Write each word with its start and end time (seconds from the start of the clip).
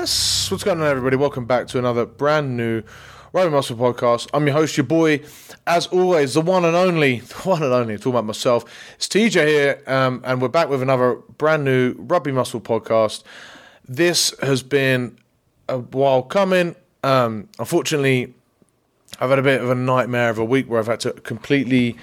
Yes! 0.00 0.50
What's 0.50 0.64
going 0.64 0.80
on, 0.80 0.86
everybody? 0.86 1.16
Welcome 1.16 1.44
back 1.44 1.66
to 1.68 1.78
another 1.78 2.06
brand 2.06 2.56
new 2.56 2.82
Rugby 3.34 3.50
Muscle 3.50 3.76
podcast. 3.76 4.30
I'm 4.32 4.46
your 4.46 4.54
host, 4.54 4.78
your 4.78 4.84
boy, 4.84 5.20
as 5.66 5.88
always, 5.88 6.32
the 6.32 6.40
one 6.40 6.64
and 6.64 6.74
only, 6.74 7.18
the 7.20 7.34
one 7.42 7.62
and 7.62 7.70
only, 7.70 7.98
talking 7.98 8.12
about 8.12 8.24
myself. 8.24 8.64
It's 8.94 9.06
TJ 9.08 9.46
here, 9.46 9.82
um, 9.86 10.22
and 10.24 10.40
we're 10.40 10.48
back 10.48 10.70
with 10.70 10.80
another 10.80 11.16
brand 11.36 11.66
new 11.66 11.96
Rugby 11.98 12.32
Muscle 12.32 12.62
podcast. 12.62 13.24
This 13.86 14.34
has 14.40 14.62
been 14.62 15.18
a 15.68 15.80
while 15.80 16.22
coming. 16.22 16.76
Um, 17.04 17.50
unfortunately, 17.58 18.32
I've 19.20 19.28
had 19.28 19.38
a 19.38 19.42
bit 19.42 19.60
of 19.60 19.68
a 19.68 19.74
nightmare 19.74 20.30
of 20.30 20.38
a 20.38 20.44
week 20.46 20.66
where 20.70 20.80
I've 20.80 20.86
had 20.86 21.00
to 21.00 21.12
completely 21.12 21.98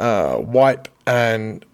uh, 0.00 0.38
wipe 0.40 0.88
and 1.06 1.64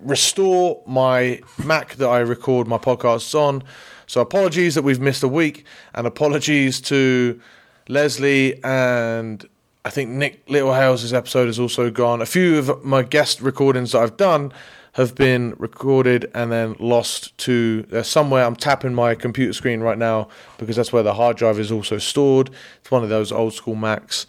restore 0.00 0.82
my 0.88 1.40
Mac 1.64 1.94
that 1.94 2.08
I 2.08 2.18
record 2.18 2.66
my 2.66 2.78
podcasts 2.78 3.32
on. 3.36 3.62
So 4.10 4.20
apologies 4.20 4.74
that 4.74 4.82
we've 4.82 4.98
missed 4.98 5.22
a 5.22 5.28
week, 5.28 5.64
and 5.94 6.04
apologies 6.04 6.80
to 6.80 7.40
Leslie 7.86 8.58
and 8.64 9.48
I 9.84 9.90
think 9.90 10.10
Nick 10.10 10.44
Littlehouse's 10.46 11.14
episode 11.14 11.48
is 11.48 11.60
also 11.60 11.92
gone. 11.92 12.20
A 12.20 12.26
few 12.26 12.58
of 12.58 12.84
my 12.84 13.04
guest 13.04 13.40
recordings 13.40 13.92
that 13.92 14.00
I've 14.00 14.16
done 14.16 14.52
have 14.94 15.14
been 15.14 15.54
recorded 15.58 16.28
and 16.34 16.50
then 16.50 16.74
lost 16.80 17.38
to 17.38 17.82
there's 17.82 18.08
somewhere. 18.08 18.44
I'm 18.44 18.56
tapping 18.56 18.94
my 18.94 19.14
computer 19.14 19.52
screen 19.52 19.78
right 19.78 19.96
now 19.96 20.26
because 20.58 20.74
that's 20.74 20.92
where 20.92 21.04
the 21.04 21.14
hard 21.14 21.36
drive 21.36 21.60
is 21.60 21.70
also 21.70 21.98
stored. 21.98 22.50
It's 22.80 22.90
one 22.90 23.04
of 23.04 23.10
those 23.10 23.30
old 23.30 23.54
school 23.54 23.76
Macs, 23.76 24.26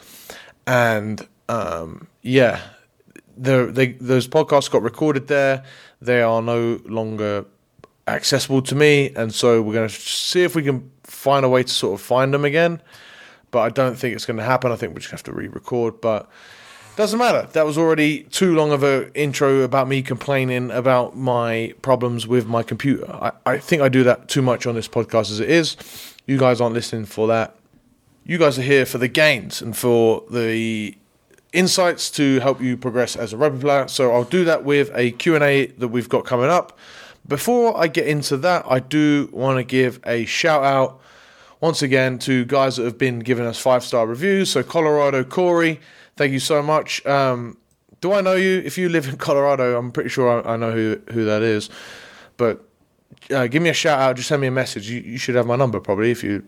and 0.67 1.27
um, 1.49 2.07
yeah, 2.21 2.61
the, 3.35 3.71
they, 3.73 3.93
those 3.93 4.27
podcasts 4.27 4.69
got 4.69 4.83
recorded 4.83 5.27
there. 5.27 5.63
They 5.99 6.21
are 6.21 6.43
no 6.43 6.79
longer 6.85 7.47
accessible 8.15 8.61
to 8.63 8.75
me, 8.75 9.11
and 9.15 9.33
so 9.33 9.61
we're 9.61 9.73
going 9.73 9.89
to 9.89 9.93
see 9.93 10.43
if 10.43 10.55
we 10.55 10.63
can 10.63 10.91
find 11.03 11.45
a 11.45 11.49
way 11.49 11.63
to 11.63 11.69
sort 11.69 11.99
of 11.99 12.05
find 12.05 12.33
them 12.33 12.45
again. 12.45 12.81
But 13.51 13.59
I 13.59 13.69
don't 13.69 13.95
think 13.95 14.15
it's 14.15 14.25
going 14.25 14.37
to 14.37 14.43
happen. 14.43 14.71
I 14.71 14.75
think 14.75 14.93
we 14.93 15.01
just 15.01 15.11
have 15.11 15.23
to 15.23 15.33
re-record. 15.33 15.99
But 15.99 16.29
doesn't 16.95 17.19
matter. 17.19 17.47
That 17.53 17.65
was 17.65 17.77
already 17.77 18.23
too 18.23 18.53
long 18.53 18.71
of 18.71 18.83
an 18.83 19.11
intro 19.13 19.61
about 19.61 19.87
me 19.87 20.01
complaining 20.01 20.71
about 20.71 21.15
my 21.15 21.73
problems 21.81 22.27
with 22.27 22.47
my 22.47 22.63
computer. 22.63 23.11
I, 23.11 23.31
I 23.45 23.57
think 23.57 23.81
I 23.81 23.89
do 23.89 24.03
that 24.03 24.27
too 24.27 24.41
much 24.41 24.65
on 24.65 24.75
this 24.75 24.87
podcast 24.87 25.31
as 25.31 25.39
it 25.39 25.49
is. 25.49 25.77
You 26.27 26.37
guys 26.37 26.61
aren't 26.61 26.75
listening 26.75 27.05
for 27.05 27.27
that. 27.27 27.55
You 28.25 28.37
guys 28.37 28.59
are 28.59 28.63
here 28.63 28.85
for 28.85 28.97
the 28.97 29.07
gains 29.07 29.61
and 29.61 29.75
for 29.75 30.23
the 30.29 30.95
insights 31.53 32.11
to 32.11 32.39
help 32.39 32.61
you 32.61 32.77
progress 32.77 33.15
as 33.15 33.33
a 33.33 33.37
rugby 33.37 33.61
player. 33.61 33.87
So 33.87 34.13
I'll 34.13 34.23
do 34.23 34.45
that 34.45 34.63
with 34.63 34.91
a 34.93 35.11
Q&A 35.11 35.67
that 35.67 35.87
we've 35.87 36.09
got 36.09 36.25
coming 36.25 36.49
up. 36.49 36.77
Before 37.31 37.79
I 37.79 37.87
get 37.87 38.07
into 38.07 38.35
that, 38.35 38.65
I 38.67 38.81
do 38.81 39.29
want 39.31 39.57
to 39.57 39.63
give 39.63 40.01
a 40.05 40.25
shout 40.25 40.65
out 40.65 40.99
once 41.61 41.81
again 41.81 42.19
to 42.19 42.43
guys 42.43 42.75
that 42.75 42.83
have 42.83 42.97
been 42.97 43.19
giving 43.19 43.45
us 43.45 43.57
five 43.57 43.85
star 43.85 44.05
reviews. 44.05 44.51
So, 44.51 44.63
Colorado 44.63 45.23
Corey, 45.23 45.79
thank 46.17 46.33
you 46.33 46.41
so 46.41 46.61
much. 46.61 47.05
Um, 47.05 47.55
do 48.01 48.11
I 48.11 48.19
know 48.19 48.35
you? 48.35 48.61
If 48.65 48.77
you 48.77 48.89
live 48.89 49.07
in 49.07 49.15
Colorado, 49.27 49.79
I'm 49.79 49.93
pretty 49.93 50.09
sure 50.09 50.45
I, 50.45 50.55
I 50.55 50.57
know 50.57 50.73
who, 50.73 50.99
who 51.13 51.23
that 51.23 51.41
is. 51.41 51.69
But 52.35 52.67
uh, 53.33 53.47
give 53.47 53.63
me 53.63 53.69
a 53.69 53.73
shout 53.73 54.01
out. 54.01 54.17
Just 54.17 54.27
send 54.27 54.41
me 54.41 54.47
a 54.47 54.51
message. 54.51 54.89
You, 54.89 54.99
you 54.99 55.17
should 55.17 55.35
have 55.35 55.47
my 55.47 55.55
number 55.55 55.79
probably 55.79 56.11
if 56.11 56.25
you. 56.25 56.45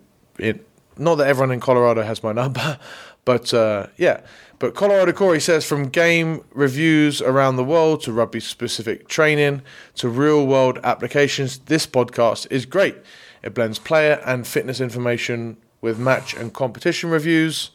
Not 0.97 1.15
that 1.15 1.27
everyone 1.27 1.51
in 1.51 1.59
Colorado 1.59 2.03
has 2.03 2.23
my 2.23 2.31
number, 2.31 2.79
but 3.25 3.53
uh, 3.53 3.87
yeah. 3.97 4.21
But 4.59 4.75
Colorado 4.75 5.11
Corey 5.11 5.41
says 5.41 5.65
from 5.65 5.89
game 5.89 6.45
reviews 6.53 7.21
around 7.21 7.57
the 7.57 7.63
world 7.63 8.01
to 8.03 8.13
rugby 8.13 8.39
specific 8.39 9.09
training 9.09 9.61
to 9.95 10.07
real 10.07 10.47
world 10.47 10.79
applications, 10.83 11.57
this 11.59 11.85
podcast 11.85 12.49
is 12.49 12.65
great. 12.65 12.95
It 13.41 13.53
blends 13.53 13.77
player 13.77 14.21
and 14.25 14.47
fitness 14.47 14.79
information 14.79 15.57
with 15.81 15.99
match 15.99 16.33
and 16.33 16.53
competition 16.53 17.09
reviews. 17.09 17.71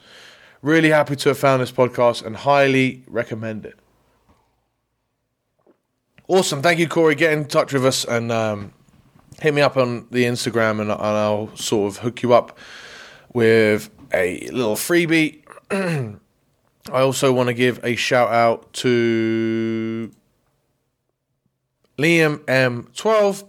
Really 0.62 0.88
happy 0.88 1.14
to 1.16 1.28
have 1.28 1.38
found 1.38 1.60
this 1.60 1.70
podcast 1.70 2.24
and 2.24 2.36
highly 2.36 3.04
recommend 3.06 3.66
it. 3.66 3.78
Awesome. 6.26 6.62
Thank 6.62 6.78
you, 6.78 6.88
Corey. 6.88 7.14
Get 7.14 7.32
in 7.32 7.44
touch 7.44 7.72
with 7.74 7.84
us 7.84 8.04
and 8.06 8.32
um, 8.32 8.72
hit 9.40 9.52
me 9.52 9.60
up 9.60 9.76
on 9.76 10.06
the 10.10 10.24
Instagram 10.24 10.80
and, 10.80 10.90
and 10.90 10.92
I'll 10.92 11.54
sort 11.54 11.92
of 11.92 11.98
hook 11.98 12.22
you 12.22 12.32
up 12.32 12.58
with 13.38 13.88
a 14.12 14.48
little 14.48 14.74
freebie. 14.74 15.44
I 15.70 17.00
also 17.00 17.32
want 17.32 17.46
to 17.46 17.54
give 17.54 17.78
a 17.84 17.94
shout 17.94 18.32
out 18.32 18.72
to 18.82 20.10
Liam 21.96 22.38
M12. 22.46 23.44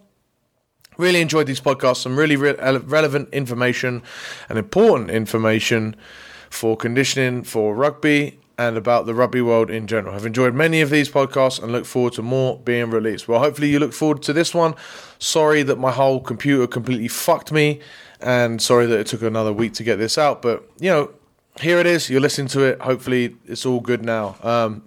Really 0.98 1.22
enjoyed 1.22 1.48
these 1.48 1.60
podcasts, 1.60 2.04
some 2.04 2.20
really 2.20 2.36
re- 2.36 2.54
relevant 2.54 3.30
information 3.34 4.04
and 4.48 4.60
important 4.60 5.10
information 5.10 5.96
for 6.52 6.78
conditioning 6.78 7.42
for 7.44 7.74
rugby 7.74 8.39
and 8.59 8.75
about 8.75 9.06
the 9.06 9.16
rugby 9.16 9.42
world 9.42 9.72
in 9.72 9.88
general. 9.88 10.14
I've 10.14 10.25
enjoyed 10.25 10.53
many 10.53 10.81
of 10.81 10.90
these 10.90 11.09
podcasts 11.09 11.64
and 11.64 11.72
look 11.72 11.86
forward 11.86 12.12
to 12.14 12.22
more 12.22 12.59
being 12.59 12.90
released. 12.90 13.25
Well, 13.25 13.40
hopefully, 13.40 13.70
you 13.70 13.80
look 13.80 13.94
forward 13.94 14.22
to 14.24 14.34
this 14.34 14.53
one. 14.53 14.75
Sorry 15.18 15.64
that 15.64 15.78
my 15.80 15.92
whole 15.92 16.20
computer 16.20 16.68
completely 16.68 17.08
fucked 17.08 17.53
me, 17.53 17.80
and 18.20 18.62
sorry 18.62 18.86
that 18.86 19.00
it 19.00 19.08
took 19.08 19.22
another 19.22 19.53
week 19.53 19.74
to 19.75 19.84
get 19.84 19.96
this 19.96 20.18
out, 20.18 20.42
but 20.42 20.70
you 20.78 20.90
know, 20.90 21.12
here 21.62 21.80
it 21.80 21.86
is. 21.86 22.09
You're 22.09 22.20
listening 22.20 22.50
to 22.50 22.64
it. 22.64 22.81
Hopefully, 22.81 23.38
it's 23.46 23.66
all 23.66 23.80
good 23.80 24.03
now. 24.03 24.36
Um, 24.44 24.84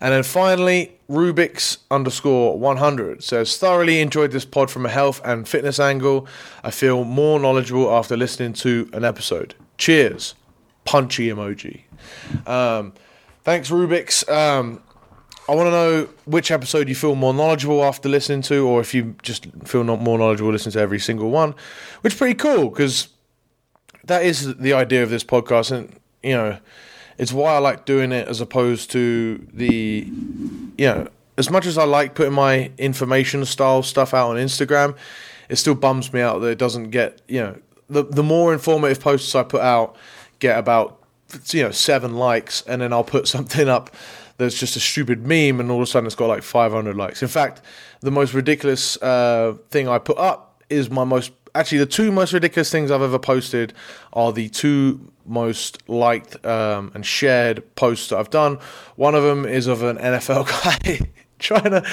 and 0.00 0.14
then 0.14 0.22
finally, 0.22 0.98
Rubik's 1.08 1.78
underscore 1.90 2.58
100 2.58 3.22
says, 3.22 3.58
thoroughly 3.58 4.00
enjoyed 4.00 4.32
this 4.32 4.46
pod 4.46 4.70
from 4.70 4.86
a 4.86 4.88
health 4.88 5.20
and 5.22 5.46
fitness 5.46 5.78
angle. 5.78 6.26
I 6.64 6.70
feel 6.70 7.04
more 7.04 7.38
knowledgeable 7.38 7.88
after 7.92 8.16
listening 8.16 8.54
to 8.54 8.88
an 8.94 9.04
episode. 9.04 9.54
Cheers. 9.76 10.34
Punchy 10.84 11.28
emoji. 11.28 11.82
Um, 12.46 12.92
thanks, 13.42 13.70
Rubik's. 13.70 14.28
Um, 14.28 14.82
I 15.48 15.54
want 15.54 15.66
to 15.66 15.70
know 15.70 16.08
which 16.24 16.50
episode 16.50 16.88
you 16.88 16.94
feel 16.94 17.14
more 17.14 17.34
knowledgeable 17.34 17.82
after 17.82 18.08
listening 18.08 18.42
to, 18.42 18.66
or 18.66 18.80
if 18.80 18.94
you 18.94 19.16
just 19.22 19.46
feel 19.64 19.82
not 19.82 20.00
more 20.00 20.16
knowledgeable 20.18 20.52
listening 20.52 20.72
to 20.74 20.80
every 20.80 21.00
single 21.00 21.30
one, 21.30 21.54
which 22.02 22.12
is 22.12 22.18
pretty 22.18 22.34
cool 22.34 22.68
because 22.68 23.08
that 24.04 24.24
is 24.24 24.56
the 24.56 24.72
idea 24.72 25.02
of 25.02 25.10
this 25.10 25.24
podcast, 25.24 25.72
and 25.72 25.98
you 26.22 26.32
know, 26.32 26.58
it's 27.18 27.32
why 27.32 27.54
I 27.54 27.58
like 27.58 27.84
doing 27.84 28.12
it 28.12 28.28
as 28.28 28.40
opposed 28.40 28.90
to 28.92 29.44
the, 29.52 30.06
you 30.78 30.86
know, 30.86 31.08
as 31.36 31.50
much 31.50 31.66
as 31.66 31.76
I 31.76 31.84
like 31.84 32.14
putting 32.14 32.32
my 32.32 32.70
information 32.78 33.44
style 33.44 33.82
stuff 33.82 34.14
out 34.14 34.30
on 34.30 34.36
Instagram, 34.36 34.96
it 35.48 35.56
still 35.56 35.74
bums 35.74 36.12
me 36.12 36.20
out 36.20 36.38
that 36.40 36.48
it 36.48 36.58
doesn't 36.58 36.90
get, 36.90 37.20
you 37.26 37.40
know, 37.40 37.58
the 37.90 38.04
the 38.04 38.22
more 38.22 38.52
informative 38.52 39.00
posts 39.00 39.34
I 39.34 39.42
put 39.42 39.60
out 39.60 39.96
get 40.38 40.58
about 40.58 41.01
you 41.50 41.62
know 41.62 41.70
seven 41.70 42.14
likes, 42.14 42.62
and 42.62 42.82
then 42.82 42.92
I'll 42.92 43.04
put 43.04 43.28
something 43.36 43.68
up 43.68 43.94
that's 44.38 44.58
just 44.58 44.76
a 44.76 44.80
stupid 44.80 45.26
meme, 45.26 45.60
and 45.60 45.70
all 45.70 45.78
of 45.78 45.82
a 45.82 45.86
sudden 45.86 46.06
it's 46.06 46.16
got 46.16 46.26
like 46.26 46.42
500 46.42 46.96
likes. 46.96 47.22
In 47.22 47.28
fact, 47.28 47.62
the 48.00 48.10
most 48.10 48.34
ridiculous 48.34 49.00
uh, 49.02 49.54
thing 49.70 49.88
I 49.88 49.98
put 49.98 50.18
up 50.18 50.62
is 50.68 50.90
my 50.90 51.04
most 51.04 51.32
actually 51.54 51.78
the 51.78 51.86
two 51.86 52.10
most 52.10 52.32
ridiculous 52.32 52.70
things 52.70 52.90
I've 52.90 53.02
ever 53.02 53.18
posted 53.18 53.72
are 54.12 54.32
the 54.32 54.48
two 54.48 55.12
most 55.26 55.86
liked 55.88 56.44
um, 56.44 56.90
and 56.94 57.04
shared 57.04 57.74
posts 57.74 58.08
that 58.08 58.18
I've 58.18 58.30
done. 58.30 58.58
One 58.96 59.14
of 59.14 59.22
them 59.22 59.44
is 59.44 59.66
of 59.66 59.82
an 59.82 59.98
NFL 59.98 60.46
guy 60.64 61.10
trying 61.38 61.70
to 61.70 61.84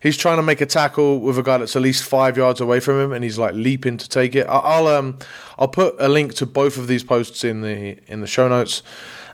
he's 0.00 0.16
trying 0.16 0.36
to 0.36 0.42
make 0.42 0.60
a 0.60 0.66
tackle 0.66 1.20
with 1.20 1.38
a 1.38 1.42
guy 1.42 1.58
that's 1.58 1.76
at 1.76 1.82
least 1.82 2.04
five 2.04 2.36
yards 2.36 2.60
away 2.60 2.80
from 2.80 3.00
him, 3.00 3.12
and 3.12 3.24
he's 3.24 3.38
like 3.38 3.54
leaping 3.54 3.96
to 3.96 4.08
take 4.08 4.34
it. 4.34 4.46
I'll 4.48 4.86
um 4.86 5.18
I'll 5.58 5.68
put 5.68 5.96
a 5.98 6.08
link 6.08 6.34
to 6.34 6.46
both 6.46 6.76
of 6.78 6.86
these 6.86 7.04
posts 7.04 7.44
in 7.44 7.62
the 7.62 7.98
in 8.06 8.20
the 8.20 8.26
show 8.26 8.48
notes. 8.48 8.82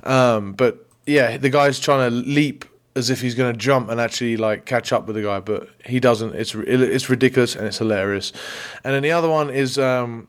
Um, 0.04 0.52
but 0.52 0.86
yeah, 1.06 1.36
the 1.36 1.50
guy's 1.50 1.78
trying 1.80 2.10
to 2.10 2.16
leap 2.16 2.64
as 2.96 3.10
if 3.10 3.20
he's 3.20 3.34
going 3.34 3.52
to 3.52 3.58
jump 3.58 3.90
and 3.90 4.00
actually 4.00 4.36
like 4.36 4.66
catch 4.66 4.92
up 4.92 5.06
with 5.06 5.16
the 5.16 5.22
guy, 5.22 5.40
but 5.40 5.68
he 5.84 6.00
doesn't. 6.00 6.34
It's 6.34 6.54
it's 6.54 7.10
ridiculous 7.10 7.56
and 7.56 7.66
it's 7.66 7.78
hilarious. 7.78 8.32
And 8.84 8.94
then 8.94 9.02
the 9.02 9.12
other 9.12 9.28
one 9.28 9.50
is 9.50 9.78
um, 9.78 10.28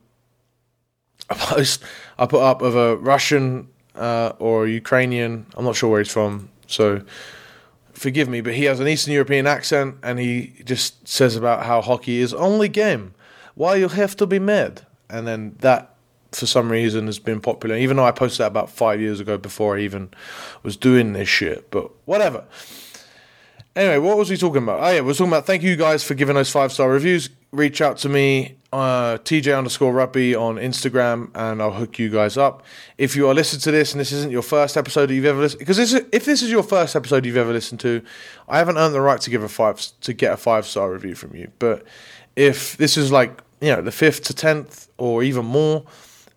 a 1.30 1.36
post 1.36 1.84
I 2.18 2.26
put 2.26 2.42
up 2.42 2.62
of 2.62 2.76
a 2.76 2.98
Russian 2.98 3.68
uh, 3.96 4.34
or 4.40 4.68
Ukrainian. 4.68 5.46
I'm 5.56 5.66
not 5.66 5.76
sure 5.76 5.90
where 5.90 6.02
he's 6.02 6.12
from, 6.12 6.50
so 6.68 7.02
forgive 7.96 8.30
me, 8.30 8.42
but 8.42 8.54
he 8.54 8.66
has 8.66 8.80
an 8.80 8.88
Eastern 8.88 9.14
European 9.14 9.48
accent 9.48 9.96
and 10.04 10.20
he 10.20 10.54
just 10.64 11.08
says 11.08 11.36
about 11.36 11.66
how 11.66 11.82
hockey 11.82 12.20
is 12.20 12.34
only 12.34 12.70
game. 12.70 13.14
Why 13.56 13.76
you 13.76 13.88
have 13.88 14.16
to 14.18 14.28
be 14.28 14.40
mad? 14.40 14.86
And 15.10 15.26
then 15.26 15.56
that 15.60 15.96
for 16.32 16.46
some 16.46 16.72
reason 16.72 17.06
has 17.06 17.20
been 17.20 17.40
popular. 17.40 17.78
Even 17.78 17.98
though 17.98 18.06
I 18.06 18.12
posted 18.12 18.44
that 18.44 18.48
about 18.48 18.70
five 18.70 19.00
years 19.00 19.20
ago 19.20 19.38
before 19.38 19.78
I 19.78 19.82
even 19.82 20.10
was 20.64 20.76
doing 20.76 21.14
this 21.14 21.30
shit, 21.30 21.72
but 21.72 21.90
whatever. 22.06 22.44
Anyway, 23.76 23.98
what 23.98 24.18
was 24.18 24.30
we 24.30 24.38
talking 24.38 24.64
about? 24.64 24.82
Oh 24.82 24.90
yeah, 24.90 25.02
we 25.02 25.12
are 25.12 25.14
talking 25.14 25.32
about 25.32 25.46
thank 25.46 25.64
you 25.64 25.76
guys 25.76 26.04
for 26.04 26.14
giving 26.14 26.38
us 26.38 26.52
five 26.52 26.72
star 26.72 26.90
reviews. 26.90 27.30
Reach 27.56 27.80
out 27.80 27.98
to 28.00 28.10
me, 28.10 28.58
uh, 28.74 29.18
TJ 29.20 29.58
underscore 29.58 29.94
rugby 29.94 30.36
on 30.36 30.56
Instagram, 30.58 31.32
and 31.34 31.62
I'll 31.62 31.72
hook 31.72 31.98
you 31.98 32.10
guys 32.10 32.36
up. 32.36 32.64
If 32.98 33.16
you 33.16 33.30
are 33.30 33.34
listening 33.34 33.62
to 33.62 33.72
this 33.72 33.94
and 33.94 34.02
this 34.02 34.12
isn't 34.12 34.32
your 34.32 34.42
first 34.42 34.76
episode 34.76 35.08
that 35.08 35.14
you've 35.16 35.24
ever 35.24 35.40
listened, 35.40 35.60
because 35.60 35.94
if 35.94 36.26
this 36.26 36.42
is 36.42 36.52
your 36.52 36.64
first 36.64 36.98
episode 36.98 37.26
you've 37.26 37.38
ever 37.38 37.54
listened 37.54 37.80
to, 37.80 38.02
I 38.50 38.58
haven't 38.58 38.78
earned 38.78 38.94
the 38.94 39.00
right 39.00 39.22
to 39.22 39.30
give 39.30 39.42
a 39.42 39.48
five 39.48 39.82
to 40.02 40.14
get 40.14 40.34
a 40.34 40.38
five 40.38 40.66
star 40.66 40.92
review 40.92 41.16
from 41.16 41.34
you. 41.36 41.50
But 41.58 41.86
if 42.36 42.76
this 42.76 42.98
is 42.98 43.10
like 43.12 43.42
you 43.62 43.70
know, 43.76 43.82
the 43.82 43.92
fifth 43.92 44.24
to 44.24 44.34
tenth 44.34 44.90
or 44.98 45.24
even 45.24 45.46
more, 45.46 45.86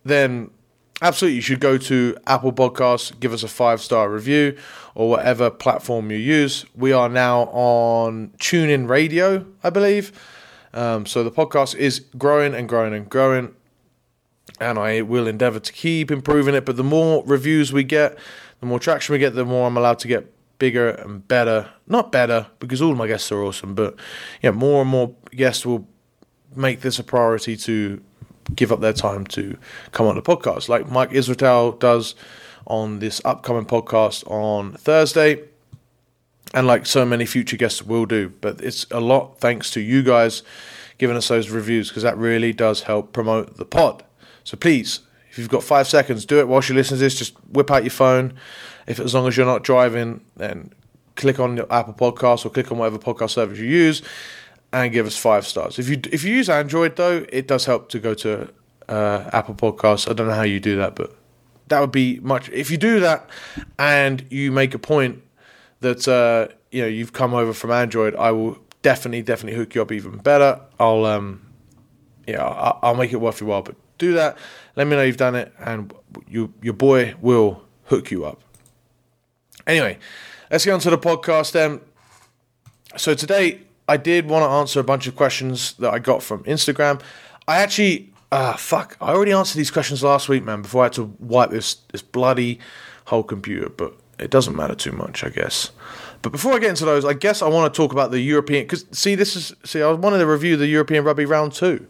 then 0.05 0.49
absolutely 1.01 1.35
you 1.35 1.41
should 1.41 1.59
go 1.59 1.77
to 1.77 2.17
Apple 2.27 2.53
Podcasts, 2.53 3.17
give 3.19 3.33
us 3.33 3.43
a 3.43 3.47
five 3.47 3.81
star 3.81 4.09
review 4.09 4.57
or 4.95 5.09
whatever 5.09 5.49
platform 5.49 6.11
you 6.11 6.17
use. 6.17 6.65
We 6.75 6.91
are 6.91 7.09
now 7.09 7.41
on 7.51 8.29
TuneIn 8.37 8.87
Radio, 8.87 9.45
I 9.63 9.69
believe. 9.69 10.11
Um, 10.73 11.05
so 11.05 11.23
the 11.23 11.31
podcast 11.31 11.75
is 11.75 11.99
growing 12.17 12.53
and 12.53 12.69
growing 12.69 12.93
and 12.93 13.09
growing, 13.09 13.55
and 14.59 14.77
I 14.77 15.01
will 15.01 15.27
endeavor 15.27 15.59
to 15.59 15.73
keep 15.73 16.11
improving 16.11 16.55
it. 16.55 16.65
But 16.65 16.75
the 16.75 16.83
more 16.83 17.23
reviews 17.25 17.73
we 17.73 17.83
get, 17.83 18.17
the 18.59 18.65
more 18.65 18.79
traction 18.79 19.13
we 19.13 19.19
get, 19.19 19.33
the 19.35 19.45
more 19.45 19.67
I'm 19.67 19.77
allowed 19.77 19.99
to 19.99 20.07
get 20.07 20.31
bigger 20.59 20.89
and 20.89 21.27
better. 21.27 21.69
Not 21.87 22.11
better 22.11 22.47
because 22.59 22.81
all 22.81 22.93
my 22.93 23.07
guests 23.07 23.31
are 23.31 23.41
awesome, 23.41 23.73
but 23.73 23.95
yeah, 24.41 24.51
more 24.51 24.81
and 24.81 24.89
more 24.89 25.15
guests 25.31 25.65
will 25.65 25.87
make 26.55 26.81
this 26.81 26.99
a 26.99 27.03
priority 27.03 27.55
to 27.55 28.01
give 28.55 28.71
up 28.71 28.81
their 28.81 28.93
time 28.93 29.25
to 29.27 29.57
come 29.91 30.07
on 30.07 30.15
the 30.15 30.21
podcast, 30.21 30.69
like 30.69 30.89
Mike 30.89 31.11
Israetel 31.11 31.79
does 31.79 32.15
on 32.67 32.99
this 32.99 33.21
upcoming 33.25 33.65
podcast 33.65 34.29
on 34.29 34.73
Thursday, 34.73 35.43
and 36.53 36.67
like 36.67 36.85
so 36.85 37.05
many 37.05 37.25
future 37.25 37.57
guests 37.57 37.83
will 37.83 38.05
do. 38.05 38.29
But 38.41 38.61
it's 38.61 38.85
a 38.91 38.99
lot 38.99 39.39
thanks 39.39 39.71
to 39.71 39.81
you 39.81 40.03
guys 40.03 40.43
giving 40.97 41.15
us 41.15 41.27
those 41.27 41.49
reviews 41.49 41.89
because 41.89 42.03
that 42.03 42.17
really 42.17 42.53
does 42.53 42.83
help 42.83 43.13
promote 43.13 43.57
the 43.57 43.65
pod. 43.65 44.03
So 44.43 44.57
please, 44.57 45.01
if 45.31 45.37
you've 45.37 45.49
got 45.49 45.63
five 45.63 45.87
seconds, 45.87 46.25
do 46.25 46.39
it 46.39 46.47
whilst 46.47 46.69
you 46.69 46.75
listen 46.75 46.97
to 46.97 47.03
this. 47.03 47.15
Just 47.17 47.33
whip 47.47 47.71
out 47.71 47.83
your 47.83 47.91
phone. 47.91 48.33
If 48.87 48.99
as 48.99 49.13
long 49.13 49.27
as 49.27 49.37
you're 49.37 49.45
not 49.45 49.63
driving, 49.63 50.21
then 50.35 50.73
click 51.15 51.39
on 51.39 51.57
your 51.57 51.71
Apple 51.71 51.93
Podcast 51.93 52.45
or 52.45 52.49
click 52.49 52.71
on 52.71 52.77
whatever 52.77 52.97
podcast 52.97 53.31
service 53.31 53.59
you 53.59 53.65
use 53.65 54.01
and 54.71 54.91
give 54.91 55.05
us 55.05 55.17
five 55.17 55.45
stars. 55.45 55.79
If 55.79 55.89
you 55.89 55.99
if 56.11 56.23
you 56.23 56.33
use 56.33 56.49
Android 56.49 56.95
though, 56.95 57.25
it 57.29 57.47
does 57.47 57.65
help 57.65 57.89
to 57.89 57.99
go 57.99 58.13
to 58.15 58.49
uh, 58.87 59.29
Apple 59.31 59.55
Podcasts. 59.55 60.09
I 60.09 60.13
don't 60.13 60.27
know 60.27 60.33
how 60.33 60.43
you 60.43 60.59
do 60.59 60.75
that, 60.77 60.95
but 60.95 61.15
that 61.67 61.79
would 61.79 61.91
be 61.91 62.19
much. 62.21 62.49
If 62.49 62.71
you 62.71 62.77
do 62.77 62.99
that 62.99 63.29
and 63.77 64.25
you 64.29 64.51
make 64.51 64.73
a 64.73 64.79
point 64.79 65.21
that 65.81 66.07
uh, 66.07 66.53
you 66.71 66.81
know 66.81 66.87
you've 66.87 67.13
come 67.13 67.33
over 67.33 67.53
from 67.53 67.71
Android, 67.71 68.15
I 68.15 68.31
will 68.31 68.57
definitely 68.81 69.21
definitely 69.21 69.57
hook 69.57 69.75
you 69.75 69.81
up 69.81 69.91
even 69.91 70.17
better. 70.17 70.61
I'll 70.79 71.05
um 71.05 71.45
yeah 72.27 72.43
I'll, 72.43 72.79
I'll 72.81 72.95
make 72.95 73.13
it 73.13 73.17
worth 73.17 73.41
your 73.41 73.49
while. 73.49 73.61
But 73.61 73.75
do 73.97 74.13
that. 74.13 74.37
Let 74.75 74.87
me 74.87 74.95
know 74.95 75.03
you've 75.03 75.17
done 75.17 75.35
it, 75.35 75.53
and 75.59 75.93
you 76.27 76.53
your 76.61 76.73
boy 76.73 77.15
will 77.21 77.63
hook 77.85 78.11
you 78.11 78.25
up. 78.25 78.41
Anyway, 79.67 79.99
let's 80.49 80.65
get 80.65 80.71
on 80.71 80.79
to 80.79 80.89
the 80.89 80.97
podcast 80.97 81.51
then. 81.51 81.81
So 82.97 83.13
today 83.13 83.61
I 83.87 83.97
did 83.97 84.27
want 84.27 84.43
to 84.43 84.49
answer 84.49 84.79
a 84.79 84.83
bunch 84.83 85.07
of 85.07 85.15
questions 85.15 85.73
that 85.73 85.93
I 85.93 85.99
got 85.99 86.23
from 86.23 86.43
Instagram. 86.45 87.01
I 87.47 87.57
actually, 87.57 88.11
ah, 88.31 88.53
uh, 88.53 88.57
fuck, 88.57 88.97
I 89.01 89.11
already 89.11 89.31
answered 89.31 89.57
these 89.57 89.71
questions 89.71 90.03
last 90.03 90.29
week, 90.29 90.43
man, 90.43 90.61
before 90.61 90.83
I 90.83 90.85
had 90.85 90.93
to 90.93 91.15
wipe 91.19 91.49
this 91.49 91.75
this 91.91 92.01
bloody 92.01 92.59
whole 93.05 93.23
computer. 93.23 93.69
But 93.69 93.95
it 94.19 94.29
doesn't 94.29 94.55
matter 94.55 94.75
too 94.75 94.91
much, 94.91 95.23
I 95.23 95.29
guess. 95.29 95.71
But 96.21 96.31
before 96.31 96.53
I 96.53 96.59
get 96.59 96.69
into 96.69 96.85
those, 96.85 97.05
I 97.05 97.13
guess 97.13 97.41
I 97.41 97.47
want 97.47 97.73
to 97.73 97.77
talk 97.77 97.93
about 97.93 98.11
the 98.11 98.19
European. 98.19 98.63
Because 98.63 98.85
see, 98.91 99.15
this 99.15 99.35
is 99.35 99.53
see, 99.63 99.81
I 99.81 99.91
wanted 99.91 100.19
to 100.19 100.27
review 100.27 100.57
the 100.57 100.67
European 100.67 101.03
Rugby 101.03 101.25
Round 101.25 101.53
Two 101.53 101.87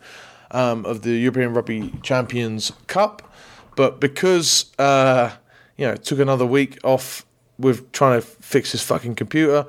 um, 0.52 0.86
of 0.86 1.02
the 1.02 1.12
European 1.12 1.54
Rugby 1.54 1.94
Champions 2.04 2.72
Cup, 2.88 3.34
but 3.76 4.00
because 4.00 4.72
uh, 4.78 5.32
you 5.78 5.86
know 5.86 5.94
it 5.94 6.04
took 6.04 6.20
another 6.20 6.46
week 6.46 6.78
off 6.84 7.26
with 7.58 7.92
trying 7.92 8.22
to 8.22 8.26
fix 8.26 8.72
this 8.72 8.84
fucking 8.84 9.16
computer 9.16 9.66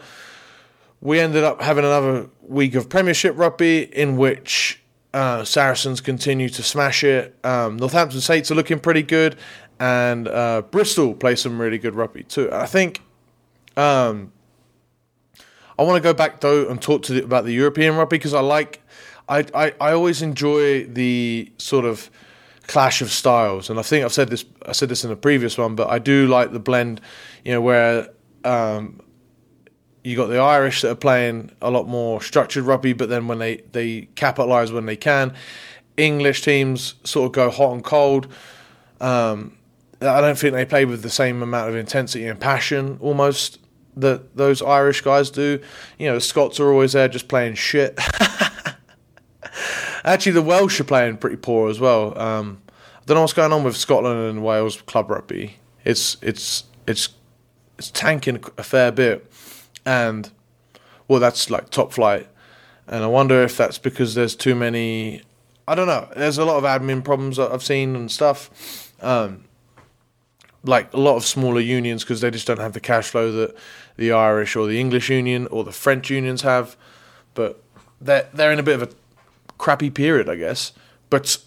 we 1.01 1.19
ended 1.19 1.45
up 1.45 1.63
having 1.63 1.85
another 1.85 2.29
week 2.43 2.75
of 2.75 2.89
Premiership 2.89 3.37
rugby 3.37 3.83
in 3.83 4.17
which 4.17 4.83
uh, 5.15 5.45
Saracens 5.45 6.01
continue 6.01 6.49
to 6.51 6.63
smash 6.63 7.03
it. 7.03 7.37
Um, 7.45 7.77
Northampton 7.77 8.21
Saints 8.21 8.51
are 8.51 8.55
looking 8.55 8.79
pretty 8.79 9.03
good, 9.03 9.37
and 9.81 10.29
uh, 10.29 10.63
Bristol 10.71 11.15
play 11.15 11.35
some 11.35 11.61
really 11.61 11.79
good 11.79 11.97
rugby 11.97 12.23
too. 12.23 12.53
I 12.53 12.67
think 12.67 13.03
um, 13.77 14.33
I 15.79 15.83
want 15.83 15.97
to 15.97 16.03
go 16.03 16.15
back 16.15 16.41
though 16.41 16.69
and 16.69 16.81
talk 16.81 17.03
to 17.05 17.15
the, 17.15 17.25
about 17.25 17.45
the 17.45 17.53
European 17.53 17.97
rugby 17.97 18.19
because 18.19 18.35
I 18.35 18.41
like. 18.41 18.83
I, 19.29 19.47
I, 19.55 19.73
I 19.81 19.93
always 19.93 20.23
enjoy 20.23 20.87
the 20.87 21.53
sort 21.57 21.85
of 21.85 22.11
clash 22.67 23.01
of 23.01 23.11
styles, 23.11 23.71
and 23.71 23.79
I 23.79 23.83
think 23.83 24.05
I've 24.05 24.13
said 24.13 24.29
this. 24.29 24.45
I 24.67 24.73
said 24.73 24.89
this 24.89 25.05
in 25.05 25.11
a 25.11 25.17
previous 25.17 25.57
one, 25.57 25.75
but 25.75 25.89
I 25.89 25.99
do 25.99 26.27
like 26.27 26.53
the 26.53 26.61
blend. 26.61 27.01
You 27.45 27.53
know 27.53 27.61
where 27.61 28.09
um, 28.45 29.01
you 30.05 30.17
got 30.17 30.27
the 30.27 30.39
Irish 30.39 30.83
that 30.83 30.91
are 30.91 30.97
playing 30.97 31.53
a 31.63 31.71
lot 31.71 31.89
more 31.89 32.21
structured 32.21 32.65
rugby, 32.65 32.93
but 32.93 33.09
then 33.09 33.29
when 33.29 33.39
they, 33.39 33.59
they 33.73 34.03
capitalise 34.15 34.73
when 34.73 34.87
they 34.87 34.97
can, 34.97 35.35
English 35.97 36.43
teams 36.43 36.95
sort 37.05 37.27
of 37.27 37.33
go 37.33 37.51
hot 37.51 37.73
and 37.73 37.85
cold. 37.85 38.27
Um, 39.01 39.57
I 40.01 40.21
don't 40.21 40.39
think 40.39 40.55
they 40.55 40.65
play 40.65 40.85
with 40.85 41.03
the 41.03 41.11
same 41.11 41.43
amount 41.43 41.69
of 41.69 41.77
intensity 41.77 42.27
and 42.27 42.41
passion 42.41 42.99
almost 43.01 43.59
that 43.97 44.37
those 44.37 44.63
Irish 44.63 45.03
guys 45.03 45.31
do. 45.31 45.61
You 45.99 46.09
know, 46.09 46.15
the 46.15 46.21
Scots 46.21 46.59
are 46.61 46.71
always 46.71 46.93
there 46.93 47.09
just 47.09 47.29
playing 47.29 47.55
shit. 47.55 47.99
Actually, 50.05 50.33
the 50.33 50.43
Welsh 50.43 50.81
are 50.81 50.85
playing 50.85 51.19
pretty 51.19 51.37
poor 51.37 51.69
as 51.69 51.79
well. 51.79 52.19
Um, 52.19 52.63
I 52.69 53.05
don't 53.05 53.17
know 53.17 53.21
what's 53.23 53.33
going 53.35 53.53
on 53.53 53.65
with 53.65 53.77
Scotland 53.77 54.19
and 54.31 54.43
Wales 54.43 54.81
club 54.83 55.11
rugby. 55.11 55.57
It's 55.85 56.17
it's 56.23 56.65
it's 56.87 57.11
it's 57.79 57.91
tanking 57.91 58.43
a 58.57 58.63
fair 58.63 58.93
bit 58.93 59.31
and 59.85 60.31
well, 61.09 61.21
that's 61.21 61.51
like 61.51 61.71
top 61.71 61.93
flight. 61.93 62.29
And 62.87 63.03
I 63.03 63.07
wonder 63.07 63.43
if 63.43 63.57
that's 63.57 63.79
because 63.79 64.15
there's 64.15 64.37
too 64.37 64.55
many. 64.55 65.23
I 65.67 65.75
don't 65.75 65.87
know. 65.87 66.09
There's 66.17 66.39
a 66.39 66.45
lot 66.45 66.57
of 66.57 66.65
admin 66.65 67.05
problems 67.05 67.37
that 67.37 67.51
I've 67.53 67.63
seen 67.63 67.97
and 67.97 68.11
stuff. 68.11 68.93
Um, 69.01 69.45
like 70.65 70.93
a 70.93 71.01
lot 71.01 71.17
of 71.17 71.25
smaller 71.25 71.61
unions 71.61 72.05
because 72.05 72.21
they 72.21 72.31
just 72.31 72.47
don't 72.47 72.59
have 72.59 72.73
the 72.73 72.81
cash 72.81 73.09
flow 73.09 73.33
that 73.33 73.57
the 73.97 74.13
Irish 74.13 74.57
or 74.57 74.67
the 74.67 74.79
English 74.79 75.09
union 75.09 75.47
or 75.49 75.65
the 75.65 75.73
French 75.73 76.11
unions 76.11 76.43
have. 76.43 76.77
But 77.35 77.63
they're 78.01 78.29
they're 78.35 78.53
in 78.53 78.59
a 78.59 78.63
bit 78.63 78.81
of 78.81 78.83
a 78.83 78.95
crappy 79.59 79.91
period, 79.91 80.29
I 80.29 80.37
guess. 80.37 80.73
But 81.09 81.39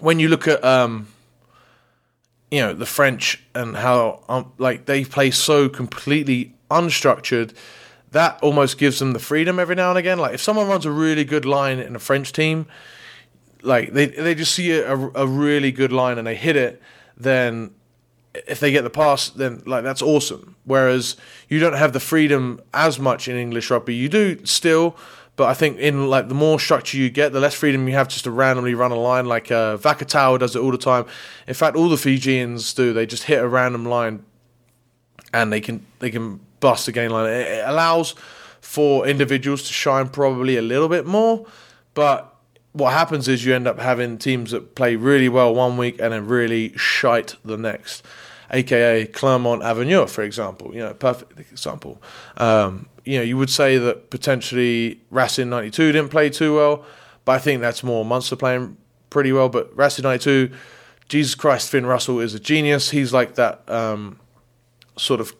when 0.00 0.18
you 0.18 0.28
look 0.28 0.48
at 0.48 0.64
um, 0.64 1.08
you 2.50 2.60
know 2.60 2.72
the 2.72 2.86
French 2.86 3.42
and 3.54 3.76
how 3.76 4.24
um, 4.28 4.52
like 4.58 4.86
they 4.86 5.04
play 5.04 5.30
so 5.30 5.68
completely 5.68 6.54
unstructured, 6.70 7.54
that 8.10 8.40
almost 8.42 8.78
gives 8.78 8.98
them 8.98 9.12
the 9.12 9.18
freedom 9.18 9.58
every 9.58 9.74
now 9.74 9.90
and 9.90 9.98
again. 9.98 10.18
Like 10.18 10.34
if 10.34 10.40
someone 10.40 10.68
runs 10.68 10.84
a 10.84 10.90
really 10.90 11.24
good 11.24 11.44
line 11.44 11.78
in 11.78 11.94
a 11.94 12.00
French 12.00 12.32
team, 12.32 12.66
like 13.62 13.92
they 13.92 14.06
they 14.06 14.34
just 14.34 14.54
see 14.54 14.72
a, 14.72 14.94
a 14.94 15.26
really 15.26 15.70
good 15.70 15.92
line 15.92 16.18
and 16.18 16.26
they 16.26 16.34
hit 16.34 16.56
it, 16.56 16.82
then 17.16 17.72
if 18.34 18.60
they 18.60 18.70
get 18.70 18.82
the 18.82 18.90
pass, 18.90 19.30
then 19.30 19.62
like 19.66 19.84
that's 19.84 20.02
awesome. 20.02 20.56
Whereas 20.64 21.16
you 21.48 21.58
don't 21.58 21.74
have 21.74 21.92
the 21.92 22.00
freedom 22.00 22.60
as 22.72 22.98
much 22.98 23.28
in 23.28 23.36
English 23.36 23.70
rugby. 23.70 23.94
You 23.94 24.08
do 24.08 24.44
still, 24.44 24.96
but 25.36 25.48
I 25.48 25.54
think 25.54 25.78
in 25.78 26.08
like 26.08 26.28
the 26.28 26.34
more 26.34 26.60
structure 26.60 26.96
you 26.96 27.10
get, 27.10 27.32
the 27.32 27.40
less 27.40 27.54
freedom 27.54 27.88
you 27.88 27.94
have 27.94 28.08
just 28.08 28.24
to 28.24 28.30
randomly 28.30 28.74
run 28.74 28.92
a 28.92 28.96
line. 28.96 29.26
Like 29.26 29.50
uh, 29.50 29.76
Vakatawa 29.78 30.38
does 30.38 30.54
it 30.54 30.60
all 30.60 30.70
the 30.70 30.78
time. 30.78 31.06
In 31.48 31.54
fact, 31.54 31.76
all 31.76 31.88
the 31.88 31.96
Fijians 31.96 32.72
do. 32.74 32.92
They 32.92 33.06
just 33.06 33.24
hit 33.24 33.42
a 33.42 33.48
random 33.48 33.84
line, 33.84 34.24
and 35.32 35.52
they 35.52 35.60
can 35.60 35.84
they 35.98 36.10
can 36.10 36.40
bust 36.60 36.86
a 36.88 36.92
gain 36.92 37.10
line. 37.10 37.30
It 37.30 37.64
allows 37.66 38.14
for 38.60 39.06
individuals 39.06 39.62
to 39.62 39.72
shine 39.72 40.08
probably 40.08 40.56
a 40.56 40.62
little 40.62 40.88
bit 40.88 41.06
more, 41.06 41.46
but 41.94 42.29
what 42.72 42.92
happens 42.92 43.28
is 43.28 43.44
you 43.44 43.54
end 43.54 43.66
up 43.66 43.78
having 43.78 44.18
teams 44.18 44.52
that 44.52 44.74
play 44.74 44.96
really 44.96 45.28
well 45.28 45.54
one 45.54 45.76
week 45.76 46.00
and 46.00 46.12
then 46.12 46.26
really 46.26 46.76
shite 46.76 47.36
the 47.44 47.56
next, 47.56 48.04
aka 48.50 49.06
Clermont 49.06 49.62
Auvergne, 49.62 50.06
for 50.06 50.22
example. 50.22 50.74
You 50.74 50.80
know, 50.80 50.94
perfect 50.94 51.38
example. 51.40 52.00
Um, 52.36 52.88
you 53.04 53.18
know, 53.18 53.24
you 53.24 53.36
would 53.36 53.50
say 53.50 53.78
that 53.78 54.10
potentially 54.10 55.00
Racing 55.10 55.50
92 55.50 55.92
didn't 55.92 56.10
play 56.10 56.30
too 56.30 56.54
well, 56.56 56.84
but 57.24 57.32
I 57.32 57.38
think 57.38 57.60
that's 57.60 57.82
more 57.82 58.04
Munster 58.04 58.36
playing 58.36 58.76
pretty 59.08 59.32
well. 59.32 59.48
But 59.48 59.76
Racing 59.76 60.04
92, 60.04 60.50
Jesus 61.08 61.34
Christ, 61.34 61.70
Finn 61.70 61.86
Russell 61.86 62.20
is 62.20 62.34
a 62.34 62.40
genius. 62.40 62.90
He's 62.90 63.12
like 63.12 63.34
that 63.34 63.68
um, 63.68 64.20
sort 64.96 65.20
of 65.20 65.34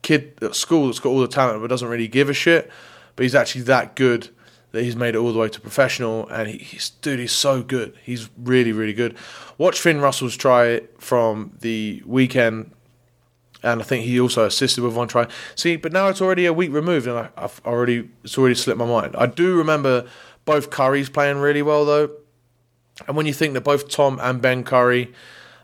kid 0.00 0.38
at 0.40 0.54
school 0.54 0.86
that's 0.86 1.00
got 1.00 1.10
all 1.10 1.20
the 1.20 1.28
talent 1.28 1.60
but 1.60 1.68
doesn't 1.68 1.88
really 1.88 2.08
give 2.08 2.30
a 2.30 2.34
shit. 2.34 2.70
But 3.16 3.24
he's 3.24 3.34
actually 3.34 3.62
that 3.62 3.96
good 3.96 4.30
that 4.74 4.82
he's 4.82 4.96
made 4.96 5.14
it 5.14 5.18
all 5.18 5.32
the 5.32 5.38
way 5.38 5.48
to 5.48 5.60
professional. 5.60 6.28
And 6.28 6.48
he, 6.48 6.58
he's 6.58 6.90
dude, 6.90 7.20
he's 7.20 7.32
so 7.32 7.62
good. 7.62 7.94
He's 8.02 8.28
really, 8.36 8.72
really 8.72 8.92
good. 8.92 9.16
Watch 9.56 9.80
Finn 9.80 10.00
Russell's 10.00 10.36
try 10.36 10.82
from 10.98 11.56
the 11.60 12.02
weekend, 12.04 12.72
and 13.62 13.80
I 13.80 13.84
think 13.84 14.04
he 14.04 14.18
also 14.20 14.44
assisted 14.44 14.82
with 14.82 14.94
one 14.94 15.08
try. 15.08 15.28
See, 15.54 15.76
but 15.76 15.92
now 15.92 16.08
it's 16.08 16.20
already 16.20 16.44
a 16.44 16.52
week 16.52 16.72
removed, 16.72 17.06
and 17.06 17.16
I, 17.16 17.40
have 17.40 17.60
already 17.64 18.10
it's 18.24 18.36
already 18.36 18.56
slipped 18.56 18.78
my 18.78 18.86
mind. 18.86 19.14
I 19.16 19.26
do 19.26 19.56
remember 19.56 20.06
both 20.44 20.70
Currys 20.70 21.10
playing 21.10 21.38
really 21.38 21.62
well 21.62 21.84
though, 21.84 22.10
and 23.06 23.16
when 23.16 23.26
you 23.26 23.32
think 23.32 23.54
that 23.54 23.62
both 23.62 23.88
Tom 23.88 24.18
and 24.20 24.42
Ben 24.42 24.64
Curry, 24.64 25.12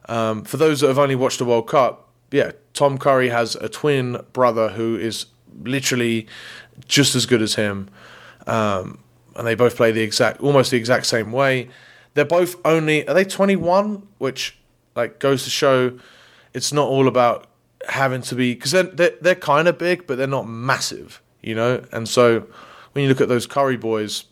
um, 0.09 0.45
for 0.45 0.57
those 0.57 0.81
that 0.81 0.89
have 0.89 0.99
only 0.99 1.17
watched 1.17 1.39
the 1.39 1.45
World 1.45 1.69
Cup, 1.69 2.09
yeah, 2.31 2.53
Tom 2.75 2.97
Curry 2.97 3.29
has 3.31 3.57
a 3.57 3.69
twin 3.69 4.25
brother 4.33 4.69
who 4.69 4.97
is 4.97 5.27
literally 5.65 6.29
just 6.87 7.17
as 7.17 7.27
good 7.27 7.43
as 7.43 7.57
him. 7.57 7.89
Um, 8.51 8.99
and 9.37 9.47
they 9.47 9.55
both 9.55 9.77
play 9.77 9.93
the 9.93 10.03
exact, 10.03 10.41
almost 10.41 10.73
the 10.73 10.77
exact 10.77 11.07
same 11.07 11.31
way. 11.31 11.69
They're 12.15 12.25
both 12.25 12.57
only 12.65 13.07
are 13.07 13.15
they 13.15 13.25
21, 13.25 14.07
which 14.19 14.59
like 14.97 15.21
goes 15.21 15.45
to 15.45 15.51
show 15.51 15.99
it's 16.53 16.73
not 16.73 16.89
all 16.89 17.07
about 17.07 17.47
having 17.89 18.23
to 18.23 18.35
be 18.35 18.55
because 18.55 18.73
they're 18.73 18.83
they're, 18.83 19.15
they're 19.21 19.35
kind 19.37 19.69
of 19.69 19.79
big, 19.79 20.07
but 20.07 20.19
they're 20.19 20.27
not 20.27 20.49
massive, 20.49 21.23
you 21.43 21.55
know. 21.55 21.85
And 21.93 22.09
so 22.09 22.47
when 22.93 23.05
you 23.05 23.09
look 23.09 23.21
at 23.21 23.29
those 23.29 23.47
Curry 23.47 23.77
boys, 23.77 24.25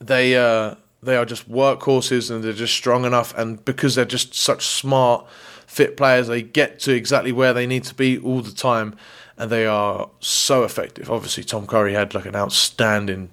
they 0.00 0.36
uh, 0.36 0.74
they 1.00 1.16
are 1.16 1.24
just 1.24 1.48
workhorses 1.48 2.30
and 2.32 2.42
they're 2.42 2.52
just 2.52 2.74
strong 2.74 3.04
enough, 3.04 3.32
and 3.38 3.64
because 3.64 3.94
they're 3.94 4.04
just 4.04 4.34
such 4.34 4.66
smart, 4.66 5.24
fit 5.68 5.96
players, 5.96 6.26
they 6.26 6.42
get 6.42 6.80
to 6.80 6.92
exactly 6.92 7.30
where 7.30 7.54
they 7.54 7.66
need 7.66 7.84
to 7.84 7.94
be 7.94 8.18
all 8.18 8.40
the 8.40 8.52
time, 8.52 8.96
and 9.38 9.50
they 9.50 9.64
are 9.66 10.10
so 10.20 10.64
effective. 10.64 11.10
Obviously, 11.10 11.44
Tom 11.44 11.66
Curry 11.66 11.94
had 11.94 12.14
like 12.14 12.26
an 12.26 12.36
outstanding, 12.36 13.30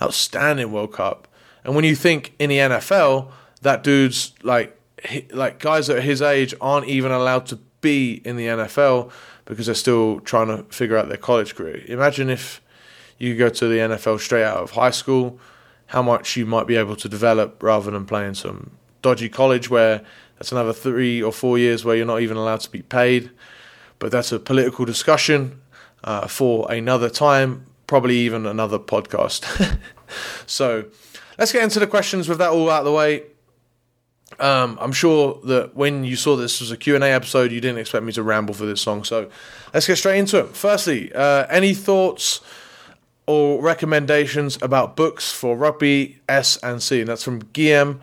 outstanding 0.00 0.72
World 0.72 0.92
Cup, 0.92 1.28
and 1.64 1.74
when 1.74 1.84
you 1.84 1.94
think 1.94 2.34
in 2.38 2.48
the 2.48 2.58
NFL, 2.58 3.30
that 3.62 3.82
dude's 3.82 4.32
like 4.42 4.74
like 5.30 5.58
guys 5.58 5.90
at 5.90 6.02
his 6.02 6.22
age 6.22 6.54
aren't 6.60 6.86
even 6.86 7.12
allowed 7.12 7.46
to 7.46 7.56
be 7.80 8.20
in 8.24 8.36
the 8.36 8.46
NFL 8.46 9.10
because 9.44 9.66
they're 9.66 9.74
still 9.74 10.20
trying 10.20 10.48
to 10.48 10.62
figure 10.74 10.96
out 10.96 11.08
their 11.08 11.16
college 11.16 11.54
career. 11.54 11.82
Imagine 11.86 12.28
if 12.30 12.60
you 13.18 13.36
go 13.36 13.48
to 13.48 13.68
the 13.68 13.76
NFL 13.76 14.20
straight 14.20 14.44
out 14.44 14.58
of 14.58 14.72
high 14.72 14.90
school, 14.90 15.38
how 15.86 16.02
much 16.02 16.36
you 16.36 16.46
might 16.46 16.66
be 16.66 16.76
able 16.76 16.96
to 16.96 17.08
develop 17.08 17.62
rather 17.62 17.90
than 17.90 18.04
playing 18.04 18.34
some 18.34 18.72
dodgy 19.02 19.28
college 19.28 19.70
where 19.70 20.02
that's 20.38 20.52
another 20.52 20.72
three 20.72 21.22
or 21.22 21.32
four 21.32 21.58
years 21.58 21.84
where 21.84 21.96
you're 21.96 22.06
not 22.06 22.20
even 22.20 22.36
allowed 22.36 22.60
to 22.60 22.70
be 22.70 22.82
paid. 22.82 23.30
But 23.98 24.12
that's 24.12 24.32
a 24.32 24.38
political 24.38 24.84
discussion 24.84 25.60
uh, 26.04 26.26
for 26.26 26.70
another 26.70 27.10
time, 27.10 27.66
probably 27.86 28.16
even 28.18 28.46
another 28.46 28.78
podcast. 28.78 29.78
so 30.46 30.84
let's 31.38 31.52
get 31.52 31.62
into 31.62 31.80
the 31.80 31.86
questions 31.86 32.28
with 32.28 32.38
that 32.38 32.50
all 32.50 32.70
out 32.70 32.80
of 32.80 32.84
the 32.84 32.92
way. 32.92 33.24
Um, 34.40 34.78
I'm 34.80 34.92
sure 34.92 35.40
that 35.44 35.74
when 35.74 36.04
you 36.04 36.14
saw 36.14 36.36
this 36.36 36.60
was 36.60 36.70
a 36.70 36.76
Q&A 36.76 37.00
episode, 37.00 37.50
you 37.50 37.60
didn't 37.60 37.78
expect 37.78 38.04
me 38.04 38.12
to 38.12 38.22
ramble 38.22 38.54
for 38.54 38.66
this 38.66 38.80
song. 38.80 39.02
So 39.02 39.30
let's 39.74 39.86
get 39.86 39.96
straight 39.96 40.18
into 40.18 40.38
it. 40.38 40.56
Firstly, 40.56 41.12
uh, 41.12 41.46
any 41.48 41.74
thoughts 41.74 42.40
or 43.26 43.60
recommendations 43.60 44.58
about 44.62 44.96
books 44.96 45.32
for 45.32 45.56
rugby 45.56 46.20
S 46.28 46.56
and 46.58 46.82
C? 46.82 47.00
And 47.00 47.08
that's 47.08 47.24
from 47.24 47.40
Guillaume. 47.52 48.00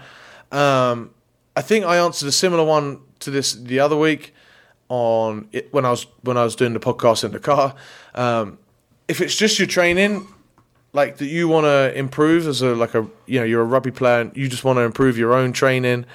Um, 0.51 1.11
I 1.55 1.61
think 1.61 1.85
I 1.85 1.97
answered 1.97 2.27
a 2.27 2.33
similar 2.33 2.65
one 2.65 2.99
to 3.19 3.31
this 3.31 3.53
the 3.53 3.79
other 3.79 3.95
week 3.95 4.33
on 4.89 5.47
it, 5.51 5.73
when 5.73 5.85
I 5.85 5.91
was 5.91 6.05
when 6.21 6.37
I 6.37 6.43
was 6.43 6.55
doing 6.55 6.73
the 6.73 6.79
podcast 6.79 7.23
in 7.23 7.31
the 7.31 7.39
car. 7.39 7.75
Um, 8.13 8.59
if 9.07 9.21
it's 9.21 9.35
just 9.35 9.59
your 9.59 9.67
training, 9.67 10.27
like 10.95 11.17
that 11.17 11.27
you 11.27 11.47
want 11.47 11.65
to 11.65 11.95
improve 11.95 12.47
as 12.47 12.61
a 12.61 12.73
like 12.73 12.95
a 12.95 13.05
you 13.27 13.39
know 13.39 13.45
you're 13.45 13.61
a 13.61 13.65
rugby 13.65 13.91
player 13.91 14.21
and 14.21 14.35
you 14.35 14.47
just 14.47 14.63
want 14.63 14.77
to 14.77 14.81
improve 14.81 15.17
your 15.17 15.33
own 15.33 15.51
training 15.51 16.05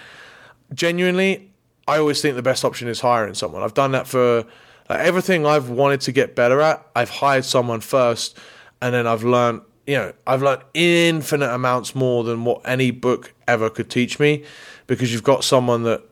genuinely 0.73 1.53
i 1.87 1.99
always 1.99 2.21
think 2.21 2.35
the 2.35 2.43
best 2.43 2.65
option 2.65 2.89
is 2.89 3.01
hiring 3.01 3.35
someone 3.35 3.63
i've 3.63 3.75
done 3.75 3.93
that 3.93 4.07
for 4.07 4.45
like, 4.89 5.01
everything 5.01 5.45
i've 5.47 5.69
wanted 5.69 6.01
to 6.01 6.11
get 6.11 6.35
better 6.35 6.61
at 6.61 6.85
i've 6.97 7.11
hired 7.11 7.45
someone 7.45 7.81
first 7.81 8.37
and 8.81 8.95
then 8.95 9.07
i've 9.07 9.23
learned 9.23 9.61
you 9.87 9.97
know 9.97 10.13
i've 10.27 10.43
learned 10.43 10.63
infinite 10.73 11.53
amounts 11.53 11.95
more 11.95 12.25
than 12.25 12.45
what 12.45 12.61
any 12.65 12.91
book 12.91 13.35
ever 13.47 13.69
could 13.69 13.91
teach 13.91 14.19
me 14.19 14.43
because 14.87 15.13
you've 15.13 15.23
got 15.23 15.45
someone 15.45 15.83
that 15.83 16.03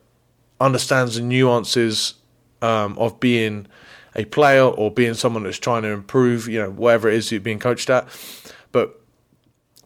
understands 0.61 1.15
the 1.15 1.21
nuances 1.21 2.13
um, 2.61 2.97
of 2.97 3.19
being 3.19 3.67
a 4.15 4.25
player 4.25 4.63
or 4.63 4.91
being 4.91 5.13
someone 5.13 5.43
that's 5.43 5.59
trying 5.59 5.83
to 5.83 5.89
improve 5.89 6.47
you 6.47 6.59
know 6.59 6.69
whatever 6.69 7.07
it 7.07 7.15
is 7.15 7.31
you're 7.31 7.39
being 7.39 7.59
coached 7.59 7.89
at 7.89 8.07
but 8.71 8.99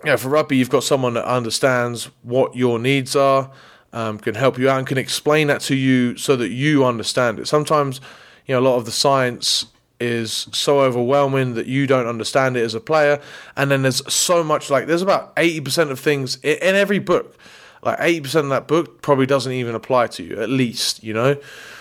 you 0.04 0.12
know, 0.12 0.18
for 0.18 0.30
rugby, 0.30 0.58
you've 0.58 0.70
got 0.70 0.84
someone 0.84 1.14
that 1.14 1.26
understands 1.26 2.10
what 2.24 2.56
your 2.56 2.78
needs 2.78 3.16
are, 3.16 3.50
um, 3.94 4.18
can 4.18 4.36
help 4.36 4.58
you 4.58 4.70
out, 4.70 4.80
and 4.80 4.88
can 4.88 4.98
explain 4.98 5.48
that 5.48 5.62
to 5.62 5.76
you 5.76 6.18
so 6.18 6.36
that 6.36 6.50
you 6.50 6.86
understand 6.86 7.40
it. 7.40 7.48
Sometimes, 7.48 8.02
you 8.46 8.54
know, 8.54 8.60
a 8.60 8.66
lot 8.68 8.76
of 8.76 8.86
the 8.86 8.92
science 8.92 9.68
is 10.00 10.48
so 10.52 10.82
overwhelming 10.82 11.54
that 11.54 11.68
you 11.68 11.88
don't 11.88 12.08
understand 12.08 12.58
it 12.58 12.64
as 12.64 12.76
a 12.76 12.82
player, 12.82 13.22
and 13.56 13.72
then 13.72 13.84
there's 13.84 14.14
so 14.14 14.44
much 14.44 14.70
like 14.70 14.88
there's 14.88 15.02
about 15.02 15.32
eighty 15.38 15.62
percent 15.62 15.90
of 15.90 16.00
things 16.00 16.36
in, 16.38 16.58
in 16.58 16.76
every 16.76 17.00
book. 17.00 17.38
Like 17.82 17.98
eighty 18.02 18.22
percent 18.22 18.46
of 18.46 18.50
that 18.50 18.68
book 18.68 19.02
probably 19.02 19.26
doesn't 19.26 19.52
even 19.52 19.74
apply 19.76 20.08
to 20.08 20.24
you, 20.24 20.42
at 20.42 20.50
least, 20.50 21.02
you 21.04 21.14
know. 21.14 21.38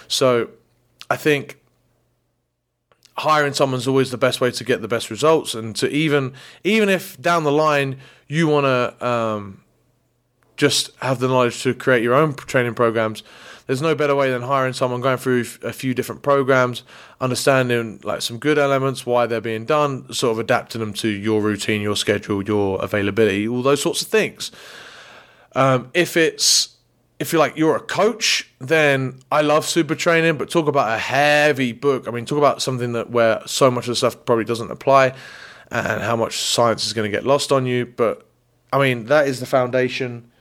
So, 0.06 0.50
I 1.12 1.16
think 1.16 1.58
hiring 3.18 3.52
someone's 3.52 3.86
always 3.86 4.10
the 4.10 4.16
best 4.16 4.40
way 4.40 4.50
to 4.50 4.64
get 4.64 4.80
the 4.80 4.88
best 4.88 5.10
results 5.10 5.54
and 5.54 5.76
to 5.76 5.86
even 5.90 6.32
even 6.64 6.88
if 6.88 7.20
down 7.20 7.44
the 7.44 7.52
line 7.52 7.98
you 8.28 8.48
want 8.48 8.64
to 8.64 9.06
um, 9.06 9.62
just 10.56 10.90
have 11.02 11.18
the 11.18 11.28
knowledge 11.28 11.62
to 11.62 11.74
create 11.74 12.02
your 12.02 12.14
own 12.14 12.32
training 12.32 12.74
programs 12.74 13.22
there's 13.66 13.82
no 13.82 13.94
better 13.94 14.14
way 14.14 14.30
than 14.30 14.40
hiring 14.40 14.72
someone 14.72 15.02
going 15.02 15.18
through 15.18 15.44
a 15.62 15.72
few 15.74 15.92
different 15.92 16.22
programs 16.22 16.82
understanding 17.20 18.00
like 18.02 18.22
some 18.22 18.38
good 18.38 18.56
elements 18.56 19.04
why 19.04 19.26
they're 19.26 19.42
being 19.42 19.66
done 19.66 20.10
sort 20.10 20.32
of 20.32 20.38
adapting 20.38 20.80
them 20.80 20.94
to 20.94 21.08
your 21.08 21.42
routine 21.42 21.82
your 21.82 21.94
schedule 21.94 22.42
your 22.42 22.82
availability 22.82 23.46
all 23.46 23.62
those 23.62 23.82
sorts 23.82 24.00
of 24.00 24.08
things. 24.08 24.50
Um, 25.54 25.90
if 25.92 26.16
it's 26.16 26.72
if 27.22 27.32
you're 27.32 27.38
like 27.38 27.56
you're 27.56 27.76
a 27.76 27.80
coach, 27.80 28.50
then 28.58 29.20
I 29.30 29.42
love 29.42 29.64
super 29.64 29.94
training, 29.94 30.38
but 30.38 30.50
talk 30.50 30.66
about 30.66 30.92
a 30.92 30.98
heavy 30.98 31.72
book. 31.72 32.08
I 32.08 32.10
mean, 32.10 32.26
talk 32.26 32.36
about 32.36 32.60
something 32.60 32.94
that 32.94 33.10
where 33.10 33.40
so 33.46 33.70
much 33.70 33.84
of 33.84 33.92
the 33.92 33.96
stuff 33.96 34.24
probably 34.26 34.44
doesn't 34.44 34.72
apply 34.72 35.14
and 35.70 36.02
how 36.02 36.16
much 36.16 36.36
science 36.36 36.84
is 36.84 36.92
going 36.92 37.10
to 37.10 37.16
get 37.16 37.24
lost 37.24 37.52
on 37.52 37.64
you. 37.64 37.86
But 37.86 38.26
I 38.72 38.80
mean, 38.80 39.06
that 39.06 39.28
is 39.28 39.38
the 39.38 39.46
foundation 39.46 40.32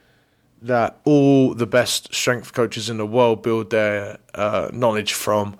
that 0.63 0.99
all 1.03 1.53
the 1.53 1.67
best 1.67 2.13
strength 2.15 2.51
coaches 2.53 2.89
in 2.89 2.97
the 2.97 3.05
world 3.05 3.43
build 3.43 3.69
their 3.69 4.17
uh, 4.33 4.71
knowledge 4.73 5.13
from. 5.13 5.57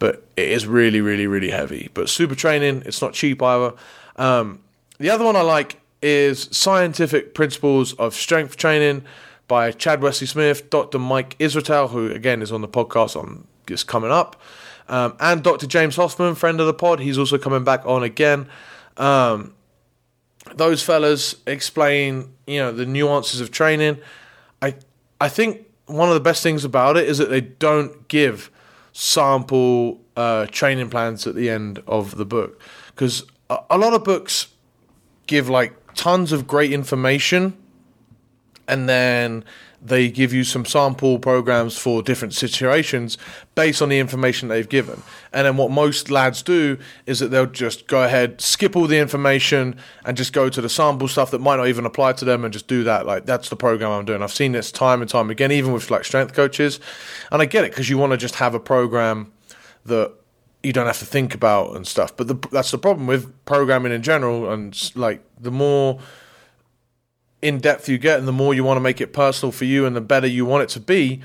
But 0.00 0.26
it 0.36 0.48
is 0.48 0.66
really, 0.66 1.00
really, 1.00 1.28
really 1.28 1.50
heavy. 1.50 1.90
But 1.94 2.08
super 2.08 2.34
training, 2.34 2.82
it's 2.86 3.00
not 3.00 3.12
cheap 3.12 3.40
either. 3.40 3.74
Um, 4.16 4.62
the 4.98 5.10
other 5.10 5.24
one 5.24 5.36
I 5.36 5.42
like 5.42 5.80
is 6.02 6.48
scientific 6.50 7.34
principles 7.34 7.92
of 7.94 8.14
strength 8.14 8.56
training 8.56 9.04
by 9.50 9.72
Chad 9.72 10.00
Wesley 10.00 10.28
Smith, 10.28 10.70
Dr. 10.70 11.00
Mike 11.00 11.36
Israetel, 11.38 11.90
who 11.90 12.08
again 12.12 12.40
is 12.40 12.52
on 12.52 12.60
the 12.60 12.68
podcast 12.68 13.16
on 13.16 13.48
just 13.66 13.88
coming 13.88 14.12
up, 14.12 14.40
um, 14.88 15.16
and 15.18 15.42
Dr. 15.42 15.66
James 15.66 15.96
Hoffmann, 15.96 16.36
friend 16.36 16.60
of 16.60 16.68
the 16.68 16.72
pod. 16.72 17.00
He's 17.00 17.18
also 17.18 17.36
coming 17.36 17.64
back 17.64 17.84
on 17.84 18.04
again. 18.04 18.48
Um, 18.96 19.54
those 20.54 20.84
fellas 20.84 21.34
explain, 21.48 22.32
you 22.46 22.60
know, 22.60 22.70
the 22.70 22.86
nuances 22.86 23.40
of 23.40 23.50
training. 23.50 23.98
I 24.62 24.76
I 25.20 25.28
think 25.28 25.66
one 25.86 26.08
of 26.08 26.14
the 26.14 26.20
best 26.20 26.44
things 26.44 26.64
about 26.64 26.96
it 26.96 27.08
is 27.08 27.18
that 27.18 27.28
they 27.28 27.40
don't 27.40 28.06
give 28.06 28.52
sample 28.92 30.00
uh, 30.14 30.46
training 30.46 30.90
plans 30.90 31.26
at 31.26 31.34
the 31.34 31.50
end 31.50 31.82
of 31.88 32.16
the 32.16 32.24
book 32.24 32.60
because 32.94 33.24
a, 33.48 33.58
a 33.70 33.78
lot 33.78 33.94
of 33.94 34.04
books 34.04 34.46
give 35.26 35.48
like 35.48 35.74
tons 35.94 36.30
of 36.30 36.46
great 36.46 36.72
information 36.72 37.56
and 38.68 38.88
then 38.88 39.44
they 39.82 40.10
give 40.10 40.32
you 40.32 40.44
some 40.44 40.66
sample 40.66 41.18
programs 41.18 41.78
for 41.78 42.02
different 42.02 42.34
situations 42.34 43.16
based 43.54 43.80
on 43.80 43.88
the 43.88 43.98
information 43.98 44.48
they've 44.48 44.68
given. 44.68 45.02
And 45.32 45.46
then 45.46 45.56
what 45.56 45.70
most 45.70 46.10
lads 46.10 46.42
do 46.42 46.78
is 47.06 47.20
that 47.20 47.28
they'll 47.28 47.46
just 47.46 47.86
go 47.86 48.04
ahead, 48.04 48.40
skip 48.42 48.76
all 48.76 48.86
the 48.86 48.98
information, 48.98 49.76
and 50.04 50.16
just 50.16 50.34
go 50.34 50.50
to 50.50 50.60
the 50.60 50.68
sample 50.68 51.08
stuff 51.08 51.30
that 51.30 51.40
might 51.40 51.56
not 51.56 51.68
even 51.68 51.86
apply 51.86 52.12
to 52.14 52.24
them 52.26 52.44
and 52.44 52.52
just 52.52 52.66
do 52.66 52.84
that. 52.84 53.06
Like, 53.06 53.24
that's 53.24 53.48
the 53.48 53.56
program 53.56 53.90
I'm 53.90 54.04
doing. 54.04 54.22
I've 54.22 54.32
seen 54.32 54.52
this 54.52 54.70
time 54.70 55.00
and 55.00 55.10
time 55.10 55.30
again, 55.30 55.50
even 55.50 55.72
with 55.72 55.90
like 55.90 56.04
strength 56.04 56.34
coaches. 56.34 56.78
And 57.32 57.40
I 57.40 57.46
get 57.46 57.64
it 57.64 57.70
because 57.70 57.88
you 57.88 57.96
want 57.96 58.10
to 58.12 58.18
just 58.18 58.34
have 58.34 58.54
a 58.54 58.60
program 58.60 59.32
that 59.86 60.12
you 60.62 60.74
don't 60.74 60.86
have 60.86 60.98
to 60.98 61.06
think 61.06 61.34
about 61.34 61.74
and 61.74 61.86
stuff. 61.86 62.14
But 62.14 62.28
the, 62.28 62.34
that's 62.52 62.70
the 62.70 62.76
problem 62.76 63.06
with 63.06 63.32
programming 63.46 63.92
in 63.92 64.02
general. 64.02 64.52
And 64.52 64.76
like, 64.94 65.24
the 65.40 65.50
more 65.50 66.00
in 67.42 67.58
depth 67.58 67.88
you 67.88 67.98
get 67.98 68.18
and 68.18 68.28
the 68.28 68.32
more 68.32 68.54
you 68.54 68.64
want 68.64 68.76
to 68.76 68.82
make 68.82 69.00
it 69.00 69.12
personal 69.12 69.52
for 69.52 69.64
you 69.64 69.86
and 69.86 69.96
the 69.96 70.00
better 70.00 70.26
you 70.26 70.44
want 70.44 70.62
it 70.62 70.68
to 70.70 70.80
be, 70.80 71.22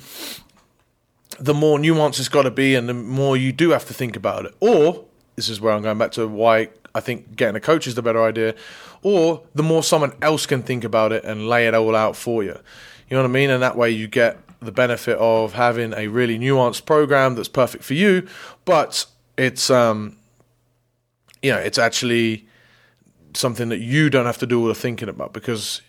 the 1.40 1.54
more 1.54 1.78
nuance 1.78 2.20
it's 2.20 2.30
got 2.30 2.44
to 2.44 2.52
be 2.52 2.76
and 2.76 2.88
the 2.88 2.94
more 2.94 3.36
you 3.36 3.52
do 3.52 3.72
have 3.72 3.86
to 3.86 3.94
think 3.94 4.16
about 4.16 4.46
it. 4.46 4.56
Or, 4.60 5.06
this 5.36 5.50
is 5.50 5.60
where 5.60 5.74
I'm 5.74 5.82
going 5.82 5.98
back 5.98 6.12
to 6.14 6.28
why 6.28 6.70
I 6.94 7.02
think 7.02 7.36
getting 7.36 7.56
a 7.56 7.60
coach 7.60 7.88
is 7.88 7.96
the 7.96 8.02
better 8.02 8.24
idea, 8.24 8.56
or 9.04 9.44
the 9.54 9.64
more 9.64 9.84
someone 9.84 10.14
else 10.22 10.46
can 10.46 10.64
think 10.64 10.84
about 10.84 11.12
it 11.12 11.26
and 11.26 11.50
lay 11.50 11.68
it 11.68 11.74
all 11.74 11.96
out 11.96 12.16
for 12.16 12.44
you. 12.44 12.58
You 13.10 13.18
know 13.18 13.22
what 13.22 13.30
I 13.30 13.34
mean? 13.34 13.50
And 13.50 13.62
that 13.62 13.76
way 13.76 13.92
you 13.92 14.08
get 14.08 14.40
the 14.62 14.72
benefit 14.72 15.18
of 15.18 15.54
having 15.54 15.94
a 15.94 16.08
really 16.08 16.40
nuanced 16.40 16.86
program 16.86 17.36
that's 17.36 17.50
perfect 17.50 17.84
for 17.84 17.94
you, 17.94 18.28
but 18.64 19.06
it's 19.38 19.70
um 19.70 20.18
you 21.42 21.52
know, 21.52 21.60
it's 21.60 21.78
actually 21.78 22.48
something 23.36 23.70
that 23.70 23.80
you 23.80 24.10
don't 24.10 24.26
have 24.26 24.40
to 24.40 24.48
do 24.48 24.62
all 24.62 24.68
the 24.68 24.74
thinking 24.74 25.10
about 25.10 25.34
because 25.34 25.82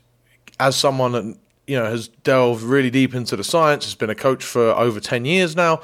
as 0.59 0.77
someone 0.77 1.13
that 1.13 1.37
you 1.67 1.77
know 1.77 1.87
has 1.87 2.09
delved 2.09 2.63
really 2.63 2.91
deep 2.91 3.15
into 3.15 3.37
the 3.37 3.45
science, 3.45 3.85
has 3.85 3.95
been 3.95 4.11
a 4.11 4.15
coach 4.15 4.45
for 4.45 4.71
over 4.71 5.01
ten 5.01 5.25
years 5.25 5.57
now. 5.57 5.81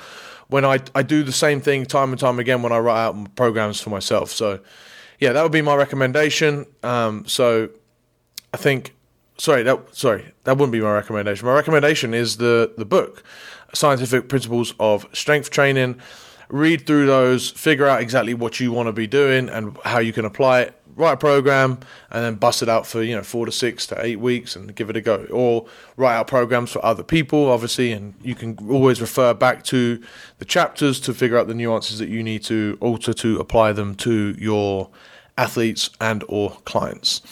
When 0.49 0.65
I 0.65 0.81
I 0.95 1.03
do 1.03 1.23
the 1.23 1.33
same 1.33 1.61
thing 1.61 1.87
time 1.87 2.11
and 2.11 2.21
time 2.21 2.39
again 2.39 2.63
when 2.63 2.73
I 2.73 2.79
write 2.79 3.05
out 3.05 3.35
programs 3.37 3.81
for 3.81 3.91
myself. 3.91 4.31
So 4.31 4.61
yeah, 5.19 5.33
that 5.33 5.43
would 5.43 5.53
be 5.53 5.63
my 5.63 5.77
recommendation. 5.77 6.67
Um, 6.83 7.25
so 7.27 7.71
I 8.53 8.57
think 8.57 8.95
sorry 9.39 9.63
that 9.63 9.95
sorry 9.95 10.33
that 10.45 10.57
wouldn't 10.57 10.73
be 10.73 10.81
my 10.81 10.93
recommendation. 10.93 11.47
My 11.47 11.55
recommendation 11.55 12.13
is 12.13 12.37
the 12.37 12.73
the 12.77 12.85
book, 12.85 13.23
Scientific 13.73 14.29
Principles 14.29 14.75
of 14.79 15.07
Strength 15.13 15.51
Training. 15.51 16.01
Read 16.49 16.87
through 16.87 17.07
those, 17.07 17.51
figure 17.51 17.87
out 17.87 18.03
exactly 18.03 18.35
what 18.35 18.61
you 18.61 18.73
want 18.73 18.87
to 18.87 18.93
be 18.93 19.07
doing 19.07 19.49
and 19.49 19.75
how 19.85 20.01
you 20.01 20.13
can 20.13 20.27
apply 20.27 20.61
it. 20.63 20.75
Write 20.95 21.13
a 21.13 21.17
program 21.17 21.79
and 22.11 22.25
then 22.25 22.35
bust 22.35 22.63
it 22.63 22.69
out 22.69 22.87
for 22.87 23.03
you 23.03 23.17
know 23.17 23.23
four 23.23 23.47
to 23.47 23.53
six 23.53 23.87
to 23.89 24.05
eight 24.05 24.21
weeks 24.21 24.57
and 24.57 24.75
give 24.75 24.91
it 24.91 24.97
a 24.97 25.01
go. 25.01 25.27
Or 25.31 25.67
write 25.97 26.17
out 26.17 26.27
programs 26.27 26.71
for 26.71 26.85
other 26.85 27.03
people, 27.03 27.51
obviously, 27.51 27.93
and 27.93 28.15
you 28.23 28.35
can 28.35 28.59
always 28.71 29.01
refer 29.01 29.35
back 29.35 29.65
to 29.65 30.03
the 30.39 30.45
chapters 30.45 31.01
to 31.01 31.15
figure 31.15 31.39
out 31.39 31.47
the 31.47 31.55
nuances 31.55 31.99
that 31.99 32.09
you 32.09 32.23
need 32.23 32.43
to 32.45 32.79
alter 32.81 33.13
to 33.15 33.39
apply 33.39 33.73
them 33.73 33.95
to 33.97 34.35
your 34.39 34.91
athletes 35.39 35.91
and 36.01 36.25
or 36.29 36.51
clients. 36.65 37.23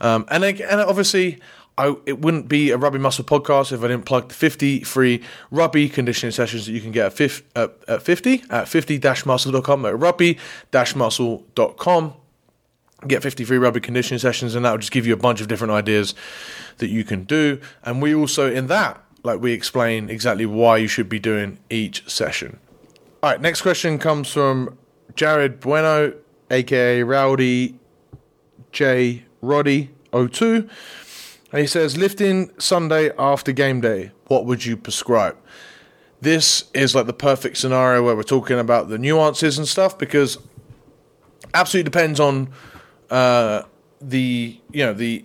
Um, 0.00 0.24
and 0.30 0.44
and 0.44 0.80
obviously, 0.80 1.40
I, 1.80 1.96
it 2.04 2.20
wouldn't 2.20 2.48
be 2.48 2.70
a 2.72 2.76
Rugby 2.76 2.98
Muscle 2.98 3.24
podcast 3.24 3.72
if 3.72 3.82
I 3.82 3.88
didn't 3.88 4.04
plug 4.04 4.28
the 4.28 4.34
50 4.34 4.84
free 4.84 5.22
rugby 5.50 5.88
conditioning 5.88 6.32
sessions 6.32 6.66
that 6.66 6.72
you 6.72 6.82
can 6.82 6.92
get 6.92 7.06
at, 7.06 7.14
50 7.14 7.46
at, 7.56 7.74
at 7.88 8.02
50 8.02 8.44
at 8.50 8.66
50-muscle.com 8.66 9.86
at 9.86 9.94
rugby-muscle.com. 9.94 12.12
Get 13.06 13.22
50 13.22 13.44
free 13.44 13.58
rugby 13.58 13.80
conditioning 13.80 14.18
sessions, 14.18 14.54
and 14.54 14.64
that 14.64 14.72
will 14.72 14.78
just 14.78 14.92
give 14.92 15.06
you 15.06 15.14
a 15.14 15.18
bunch 15.18 15.40
of 15.40 15.48
different 15.48 15.72
ideas 15.72 16.14
that 16.78 16.88
you 16.88 17.04
can 17.04 17.24
do. 17.24 17.60
And 17.82 18.02
we 18.02 18.14
also, 18.14 18.52
in 18.52 18.66
that, 18.66 19.02
like 19.22 19.40
we 19.40 19.52
explain 19.52 20.10
exactly 20.10 20.46
why 20.46 20.76
you 20.76 20.88
should 20.88 21.08
be 21.08 21.18
doing 21.18 21.58
each 21.70 22.08
session. 22.10 22.58
All 23.22 23.30
right, 23.30 23.40
next 23.40 23.62
question 23.62 23.98
comes 23.98 24.30
from 24.30 24.78
Jared 25.14 25.60
Bueno, 25.60 26.14
aka 26.50 27.02
Rowdy 27.02 27.78
J 28.72 29.24
Roddy 29.40 29.90
02. 30.12 30.68
And 31.52 31.60
he 31.60 31.66
says, 31.66 31.96
lifting 31.96 32.50
Sunday 32.58 33.10
after 33.18 33.52
game 33.52 33.80
day, 33.80 34.12
what 34.26 34.46
would 34.46 34.64
you 34.64 34.76
prescribe? 34.76 35.36
This 36.20 36.64
is 36.74 36.94
like 36.94 37.06
the 37.06 37.12
perfect 37.12 37.56
scenario 37.56 38.04
where 38.04 38.14
we're 38.14 38.22
talking 38.22 38.58
about 38.58 38.88
the 38.88 38.98
nuances 38.98 39.58
and 39.58 39.66
stuff 39.66 39.98
because 39.98 40.38
absolutely 41.54 41.90
depends 41.90 42.20
on 42.20 42.52
uh, 43.10 43.62
the 44.00 44.58
you 44.72 44.84
know 44.84 44.92
the 44.92 45.24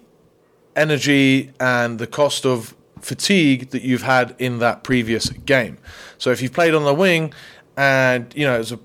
energy 0.76 1.52
and 1.60 2.00
the 2.00 2.08
cost 2.08 2.46
of 2.46 2.76
fatigue 3.00 3.70
that 3.70 3.84
you've 3.84 4.02
had 4.02 4.36
in 4.40 4.60
that 4.60 4.84
previous 4.84 5.30
game. 5.30 5.78
So 6.18 6.32
if 6.32 6.42
you've 6.42 6.54
played 6.54 6.74
on 6.74 6.84
the 6.84 6.94
wing 6.94 7.34
and 7.78 8.34
you 8.36 8.46
know 8.46 8.60
it's 8.60 8.72
a, 8.72 8.80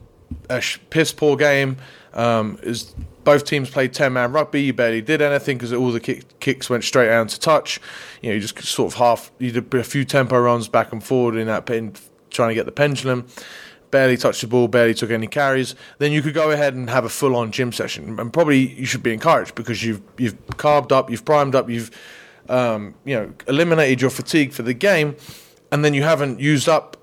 a 0.48 0.62
piss 0.90 1.12
poor 1.12 1.36
game, 1.36 1.78
um, 2.12 2.58
is 2.62 2.94
both 3.24 3.44
teams 3.44 3.70
played 3.70 3.92
10 3.92 4.12
man 4.12 4.32
rugby. 4.32 4.62
You 4.62 4.72
barely 4.72 5.02
did 5.02 5.20
anything 5.20 5.58
because 5.58 5.72
all 5.72 5.90
the 5.92 6.00
kick, 6.00 6.38
kicks 6.40 6.70
went 6.70 6.84
straight 6.84 7.10
out 7.10 7.28
to 7.30 7.40
touch. 7.40 7.80
You 8.22 8.30
know, 8.30 8.34
you 8.34 8.40
just 8.40 8.58
sort 8.62 8.92
of 8.92 8.98
half, 8.98 9.30
you 9.38 9.52
did 9.52 9.72
a 9.74 9.84
few 9.84 10.04
tempo 10.04 10.38
runs 10.38 10.68
back 10.68 10.92
and 10.92 11.02
forward 11.02 11.36
in 11.36 11.46
that 11.46 11.66
trying 12.30 12.48
to 12.48 12.54
get 12.54 12.66
the 12.66 12.72
pendulum. 12.72 13.26
Barely 13.90 14.16
touched 14.16 14.40
the 14.40 14.46
ball, 14.46 14.68
barely 14.68 14.94
took 14.94 15.10
any 15.10 15.26
carries. 15.26 15.74
Then 15.98 16.12
you 16.12 16.22
could 16.22 16.34
go 16.34 16.50
ahead 16.50 16.74
and 16.74 16.88
have 16.90 17.04
a 17.04 17.08
full 17.08 17.34
on 17.34 17.50
gym 17.50 17.72
session. 17.72 18.18
And 18.20 18.32
probably 18.32 18.58
you 18.58 18.86
should 18.86 19.02
be 19.02 19.12
encouraged 19.12 19.54
because 19.54 19.82
you've, 19.84 20.00
you've 20.16 20.36
carved 20.56 20.92
up, 20.92 21.10
you've 21.10 21.24
primed 21.24 21.54
up, 21.54 21.68
you've, 21.68 21.90
um, 22.48 22.94
you 23.04 23.16
know, 23.16 23.32
eliminated 23.48 24.00
your 24.00 24.10
fatigue 24.10 24.52
for 24.52 24.62
the 24.62 24.74
game. 24.74 25.16
And 25.72 25.84
then 25.84 25.94
you 25.94 26.02
haven't 26.02 26.40
used 26.40 26.68
up 26.68 26.96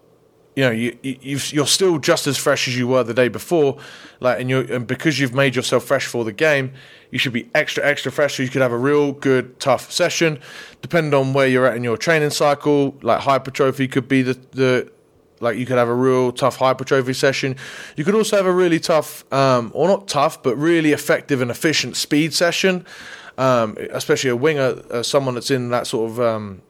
you 0.58 0.63
know 0.63 0.72
you, 0.72 0.98
you 1.03 1.39
you're 1.50 1.67
still 1.67 2.00
just 2.00 2.25
as 2.25 2.36
fresh 2.36 2.67
as 2.67 2.75
you 2.75 2.88
were 2.88 3.03
the 3.03 3.13
day 3.13 3.27
before 3.27 3.77
like 4.20 4.39
and 4.41 4.50
you 4.50 4.62
and 4.72 4.88
because 4.88 5.20
you've 5.20 5.36
made 5.36 5.56
yourself 5.56 5.84
fresh 5.84 6.08
for 6.08 6.25
the 6.25 6.34
game 6.34 6.74
you 7.12 7.20
should 7.20 7.32
be 7.32 7.48
extra 7.53 7.85
extra 7.85 8.12
fresh 8.12 8.35
so 8.35 8.44
you 8.44 8.50
could 8.50 8.64
have 8.64 8.72
a 8.72 8.77
real 8.77 9.12
good 9.12 9.57
tough 9.59 9.92
session 9.92 10.40
depending 10.81 11.14
on 11.14 11.31
where 11.31 11.48
you're 11.48 11.68
at 11.68 11.77
in 11.77 11.83
your 11.83 11.96
training 11.96 12.31
cycle 12.31 12.98
like 13.03 13.20
hypertrophy 13.20 13.88
could 13.88 14.07
be 14.07 14.24
the 14.24 14.33
the 14.51 14.92
like 15.40 15.58
you 15.58 15.66
could 15.66 15.78
have 15.78 15.90
a 15.90 15.96
real 15.96 16.32
tough 16.32 16.58
hypertrophy 16.58 17.14
session 17.14 17.56
you 17.96 18.04
could 18.04 18.16
also 18.16 18.36
have 18.38 18.46
a 18.46 18.52
really 18.52 18.80
tough 18.80 19.32
um, 19.34 19.72
or 19.74 19.88
not 19.88 20.08
tough 20.08 20.42
but 20.42 20.56
really 20.56 20.92
effective 20.92 21.42
and 21.42 21.52
efficient 21.52 21.96
speed 21.96 22.34
session 22.34 22.86
um, 23.38 23.78
especially 23.92 24.30
a 24.30 24.36
winger 24.36 24.82
uh, 24.92 25.04
someone 25.04 25.36
that's 25.36 25.52
in 25.52 25.70
that 25.70 25.86
sort 25.88 26.12
of 26.12 26.20
um, 26.20 26.62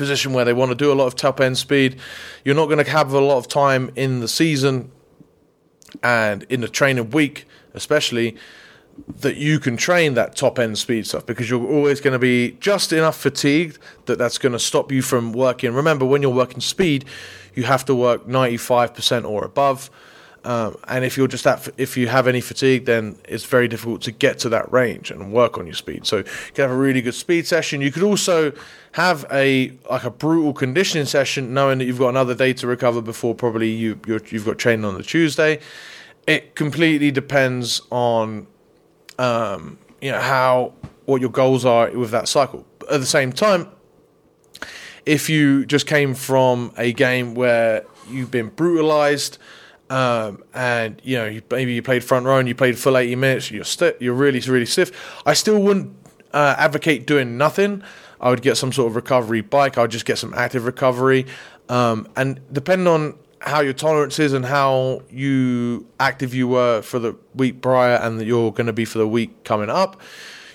position 0.00 0.32
where 0.32 0.46
they 0.46 0.54
want 0.54 0.70
to 0.70 0.74
do 0.74 0.90
a 0.90 0.94
lot 0.94 1.06
of 1.06 1.14
top 1.14 1.40
end 1.40 1.58
speed. 1.58 2.00
You're 2.42 2.56
not 2.56 2.66
going 2.66 2.82
to 2.82 2.90
have 2.90 3.12
a 3.12 3.20
lot 3.20 3.36
of 3.36 3.46
time 3.48 3.92
in 3.94 4.20
the 4.20 4.28
season 4.28 4.90
and 6.02 6.42
in 6.44 6.62
the 6.62 6.68
training 6.68 7.10
week, 7.10 7.46
especially 7.74 8.36
that 9.20 9.36
you 9.36 9.60
can 9.60 9.76
train 9.76 10.14
that 10.14 10.34
top 10.34 10.58
end 10.58 10.78
speed 10.78 11.06
stuff 11.06 11.26
because 11.26 11.48
you're 11.50 11.66
always 11.66 12.00
going 12.00 12.12
to 12.12 12.18
be 12.18 12.52
just 12.60 12.92
enough 12.92 13.16
fatigued 13.16 13.78
that 14.06 14.18
that's 14.18 14.38
going 14.38 14.52
to 14.52 14.58
stop 14.58 14.90
you 14.90 15.02
from 15.02 15.32
working. 15.32 15.72
Remember, 15.74 16.06
when 16.06 16.22
you're 16.22 16.34
working 16.34 16.60
speed, 16.60 17.04
you 17.54 17.64
have 17.64 17.84
to 17.86 17.94
work 17.94 18.26
95% 18.26 19.28
or 19.28 19.44
above. 19.44 19.90
Um, 20.42 20.76
and 20.88 21.04
if 21.04 21.18
you're 21.18 21.28
just 21.28 21.44
that, 21.44 21.68
if 21.76 21.96
you 21.96 22.08
have 22.08 22.26
any 22.26 22.40
fatigue, 22.40 22.86
then 22.86 23.18
it's 23.28 23.44
very 23.44 23.68
difficult 23.68 24.00
to 24.02 24.12
get 24.12 24.38
to 24.40 24.48
that 24.48 24.72
range 24.72 25.10
and 25.10 25.32
work 25.32 25.58
on 25.58 25.66
your 25.66 25.74
speed. 25.74 26.06
So 26.06 26.18
you 26.18 26.24
can 26.54 26.62
have 26.62 26.70
a 26.70 26.76
really 26.76 27.02
good 27.02 27.14
speed 27.14 27.46
session. 27.46 27.82
You 27.82 27.92
could 27.92 28.02
also 28.02 28.52
have 28.92 29.26
a 29.30 29.76
like 29.90 30.04
a 30.04 30.10
brutal 30.10 30.54
conditioning 30.54 31.06
session, 31.06 31.52
knowing 31.52 31.78
that 31.78 31.84
you've 31.84 31.98
got 31.98 32.08
another 32.08 32.34
day 32.34 32.54
to 32.54 32.66
recover 32.66 33.02
before 33.02 33.34
probably 33.34 33.68
you 33.68 34.00
you 34.06 34.14
have 34.14 34.44
got 34.46 34.58
training 34.58 34.86
on 34.86 34.94
the 34.94 35.02
Tuesday. 35.02 35.60
It 36.26 36.54
completely 36.54 37.10
depends 37.10 37.82
on 37.90 38.46
um, 39.18 39.78
you 40.00 40.10
know 40.10 40.20
how 40.20 40.72
what 41.04 41.20
your 41.20 41.30
goals 41.30 41.66
are 41.66 41.90
with 41.90 42.12
that 42.12 42.28
cycle. 42.28 42.64
But 42.78 42.92
at 42.92 43.00
the 43.00 43.06
same 43.06 43.30
time, 43.30 43.68
if 45.10 45.28
you 45.28 45.66
just 45.66 45.88
came 45.88 46.14
from 46.14 46.72
a 46.76 46.92
game 46.92 47.34
where 47.34 47.84
you've 48.08 48.30
been 48.30 48.48
brutalized 48.48 49.38
um, 49.90 50.44
and 50.54 51.00
you 51.02 51.16
know, 51.16 51.40
maybe 51.50 51.72
you 51.72 51.82
played 51.82 52.04
front 52.04 52.24
row 52.24 52.38
and 52.38 52.46
you 52.46 52.54
played 52.54 52.78
full 52.78 52.96
80 52.96 53.16
minutes. 53.16 53.50
You're 53.50 53.64
you're 53.98 54.14
really 54.14 54.38
really 54.38 54.66
stiff. 54.66 54.92
I 55.26 55.34
still 55.34 55.60
wouldn't 55.60 55.92
uh, 56.32 56.54
advocate 56.56 57.08
doing 57.08 57.36
nothing. 57.36 57.82
I 58.20 58.30
would 58.30 58.40
get 58.40 58.56
some 58.56 58.72
sort 58.72 58.88
of 58.88 58.94
recovery 58.94 59.40
bike. 59.40 59.78
I 59.78 59.82
would 59.82 59.90
just 59.90 60.04
get 60.04 60.16
some 60.16 60.32
active 60.32 60.64
recovery, 60.64 61.26
um, 61.68 62.06
and 62.14 62.38
depending 62.52 62.86
on 62.86 63.18
how 63.40 63.62
your 63.62 63.72
tolerance 63.72 64.20
is 64.20 64.32
and 64.32 64.44
how 64.44 65.02
you 65.10 65.88
active 65.98 66.34
you 66.34 66.46
were 66.46 66.82
for 66.82 67.00
the 67.00 67.16
week 67.34 67.60
prior 67.60 67.96
and 67.96 68.20
that 68.20 68.26
you're 68.26 68.52
going 68.52 68.68
to 68.68 68.72
be 68.72 68.84
for 68.84 68.98
the 68.98 69.08
week 69.08 69.42
coming 69.42 69.70
up. 69.70 70.00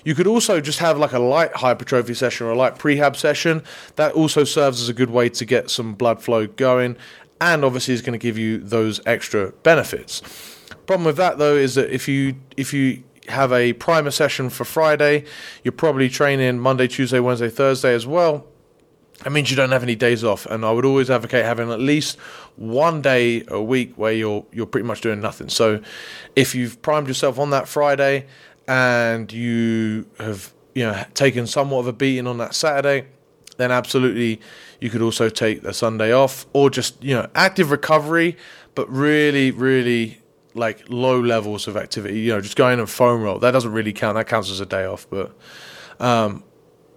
You 0.06 0.14
could 0.14 0.28
also 0.28 0.60
just 0.60 0.78
have 0.78 0.98
like 0.98 1.12
a 1.12 1.18
light 1.18 1.52
hypertrophy 1.56 2.14
session 2.14 2.46
or 2.46 2.50
a 2.50 2.54
light 2.56 2.76
prehab 2.76 3.16
session. 3.16 3.64
That 3.96 4.12
also 4.12 4.44
serves 4.44 4.80
as 4.80 4.88
a 4.88 4.92
good 4.92 5.10
way 5.10 5.28
to 5.30 5.44
get 5.44 5.68
some 5.68 5.94
blood 5.94 6.22
flow 6.22 6.46
going 6.46 6.96
and 7.40 7.64
obviously 7.64 7.92
is 7.92 8.02
going 8.02 8.16
to 8.16 8.22
give 8.22 8.38
you 8.38 8.58
those 8.58 9.00
extra 9.04 9.50
benefits. 9.64 10.22
Problem 10.86 11.06
with 11.06 11.16
that 11.16 11.38
though 11.38 11.56
is 11.56 11.74
that 11.74 11.92
if 11.92 12.06
you 12.06 12.36
if 12.56 12.72
you 12.72 13.02
have 13.26 13.52
a 13.52 13.72
primer 13.72 14.12
session 14.12 14.48
for 14.48 14.64
Friday, 14.64 15.24
you're 15.64 15.72
probably 15.72 16.08
training 16.08 16.60
Monday, 16.60 16.86
Tuesday, 16.86 17.18
Wednesday, 17.18 17.48
Thursday 17.48 17.92
as 17.92 18.06
well. 18.06 18.46
That 19.24 19.30
means 19.30 19.50
you 19.50 19.56
don't 19.56 19.72
have 19.72 19.82
any 19.82 19.96
days 19.96 20.22
off, 20.22 20.46
and 20.46 20.64
I 20.64 20.70
would 20.70 20.84
always 20.84 21.10
advocate 21.10 21.44
having 21.44 21.72
at 21.72 21.80
least 21.80 22.16
one 22.54 23.02
day 23.02 23.42
a 23.48 23.60
week 23.60 23.94
where 23.96 24.12
you're 24.12 24.46
you're 24.52 24.66
pretty 24.66 24.86
much 24.86 25.00
doing 25.00 25.20
nothing. 25.20 25.48
So, 25.48 25.80
if 26.36 26.54
you've 26.54 26.80
primed 26.82 27.08
yourself 27.08 27.40
on 27.40 27.50
that 27.50 27.66
Friday 27.66 28.26
and 28.68 29.32
you 29.32 30.06
have 30.18 30.52
you 30.74 30.84
know 30.84 31.04
taken 31.14 31.46
somewhat 31.46 31.80
of 31.80 31.86
a 31.86 31.92
beating 31.92 32.26
on 32.26 32.38
that 32.38 32.54
Saturday, 32.54 33.06
then 33.56 33.70
absolutely 33.70 34.40
you 34.80 34.90
could 34.90 35.02
also 35.02 35.28
take 35.28 35.62
the 35.62 35.72
Sunday 35.72 36.12
off 36.12 36.46
or 36.52 36.70
just, 36.70 37.02
you 37.02 37.14
know, 37.14 37.28
active 37.34 37.70
recovery, 37.70 38.36
but 38.74 38.90
really, 38.90 39.50
really 39.50 40.20
like 40.54 40.84
low 40.88 41.20
levels 41.20 41.66
of 41.68 41.76
activity. 41.76 42.20
You 42.20 42.32
know, 42.32 42.40
just 42.40 42.56
going 42.56 42.78
and 42.78 42.88
foam 42.88 43.22
roll. 43.22 43.38
That 43.38 43.52
doesn't 43.52 43.72
really 43.72 43.92
count. 43.92 44.16
That 44.16 44.26
counts 44.26 44.50
as 44.50 44.60
a 44.60 44.66
day 44.66 44.84
off. 44.84 45.06
But 45.08 45.36
um, 46.00 46.44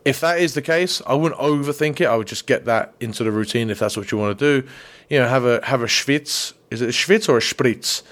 if 0.06 0.20
that 0.22 0.40
is 0.40 0.54
the 0.54 0.62
case, 0.62 1.02
I 1.08 1.14
wouldn't 1.14 1.40
overthink 1.40 2.02
it. 2.02 2.06
I 2.06 2.16
would 2.16 2.28
just 2.28 2.48
get 2.48 2.66
that 2.66 2.94
into 3.00 3.24
the 3.24 3.32
routine 3.32 3.70
if 3.70 3.80
that's 3.80 3.96
what 3.96 4.12
you 4.12 4.18
want 4.18 4.38
to 4.38 4.62
do. 4.62 4.68
You 5.10 5.20
know, 5.20 5.28
have 5.28 5.46
a 5.46 5.66
have 5.66 5.82
a 5.82 5.88
schwitz. 5.88 6.54
Is 6.70 6.82
it 6.82 6.90
a 6.90 6.92
schwitz 6.92 7.30
or 7.30 7.38
a 7.38 7.42
spritz? 7.42 8.04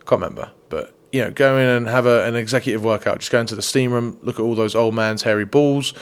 I 0.00 0.04
can't 0.04 0.20
remember. 0.20 0.50
But 0.68 0.94
you 1.14 1.20
know, 1.20 1.30
go 1.30 1.56
in 1.56 1.68
and 1.68 1.86
have 1.86 2.06
a, 2.06 2.24
an 2.24 2.34
executive 2.34 2.82
workout. 2.82 3.20
Just 3.20 3.30
go 3.30 3.38
into 3.38 3.54
the 3.54 3.62
steam 3.62 3.92
room, 3.92 4.18
look 4.22 4.40
at 4.40 4.42
all 4.42 4.56
those 4.56 4.74
old 4.74 4.96
man's 4.96 5.22
hairy 5.22 5.44
balls. 5.44 5.94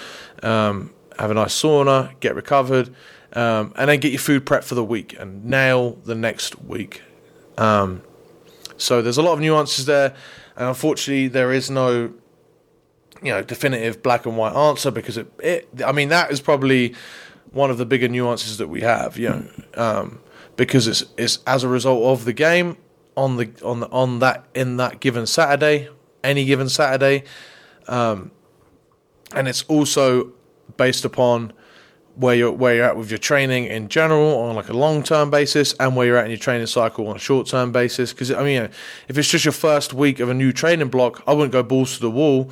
Um, 0.42 0.90
have 1.18 1.30
a 1.30 1.34
nice 1.34 1.54
sauna, 1.54 2.18
get 2.20 2.34
recovered, 2.34 2.88
um, 3.34 3.74
and 3.76 3.90
then 3.90 4.00
get 4.00 4.10
your 4.10 4.20
food 4.20 4.46
prep 4.46 4.64
for 4.64 4.74
the 4.74 4.82
week 4.82 5.14
and 5.20 5.44
nail 5.44 5.98
the 6.06 6.14
next 6.14 6.62
week. 6.62 7.02
Um, 7.58 8.00
so 8.78 9.02
there's 9.02 9.18
a 9.18 9.22
lot 9.22 9.34
of 9.34 9.40
nuances 9.40 9.84
there, 9.84 10.14
and 10.56 10.68
unfortunately, 10.68 11.28
there 11.28 11.52
is 11.52 11.68
no 11.68 12.14
you 13.22 13.30
know 13.32 13.42
definitive 13.42 14.02
black 14.02 14.24
and 14.24 14.38
white 14.38 14.54
answer 14.54 14.90
because 14.90 15.18
it, 15.18 15.30
it 15.40 15.68
I 15.86 15.92
mean 15.92 16.08
that 16.08 16.30
is 16.30 16.40
probably 16.40 16.94
one 17.50 17.70
of 17.70 17.76
the 17.76 17.84
bigger 17.84 18.08
nuances 18.08 18.56
that 18.56 18.68
we 18.68 18.80
have, 18.80 19.18
you 19.18 19.28
know, 19.28 19.44
um, 19.74 20.20
because 20.56 20.86
it's 20.86 21.04
it's 21.18 21.38
as 21.46 21.64
a 21.64 21.68
result 21.68 22.02
of 22.02 22.24
the 22.24 22.32
game 22.32 22.78
on 23.16 23.36
the 23.36 23.50
on 23.64 23.80
the, 23.80 23.88
on 23.90 24.18
that 24.20 24.46
in 24.54 24.76
that 24.78 25.00
given 25.00 25.26
Saturday, 25.26 25.88
any 26.22 26.44
given 26.44 26.68
Saturday. 26.68 27.24
Um, 27.88 28.30
and 29.34 29.48
it's 29.48 29.62
also 29.64 30.32
based 30.76 31.04
upon 31.04 31.52
where 32.14 32.34
you're 32.34 32.52
where 32.52 32.74
you're 32.74 32.84
at 32.84 32.96
with 32.96 33.10
your 33.10 33.18
training 33.18 33.64
in 33.66 33.88
general 33.88 34.38
on 34.38 34.54
like 34.54 34.68
a 34.68 34.74
long 34.74 35.02
term 35.02 35.30
basis, 35.30 35.74
and 35.80 35.96
where 35.96 36.06
you're 36.06 36.16
at 36.16 36.24
in 36.24 36.30
your 36.30 36.38
training 36.38 36.66
cycle 36.66 37.08
on 37.08 37.16
a 37.16 37.18
short 37.18 37.46
term 37.46 37.72
basis. 37.72 38.12
Because 38.12 38.30
I 38.30 38.42
mean, 38.42 38.68
if 39.08 39.18
it's 39.18 39.28
just 39.28 39.44
your 39.44 39.52
first 39.52 39.94
week 39.94 40.20
of 40.20 40.28
a 40.28 40.34
new 40.34 40.52
training 40.52 40.88
block, 40.88 41.22
I 41.26 41.32
wouldn't 41.32 41.52
go 41.52 41.62
balls 41.62 41.94
to 41.94 42.00
the 42.00 42.10
wall, 42.10 42.50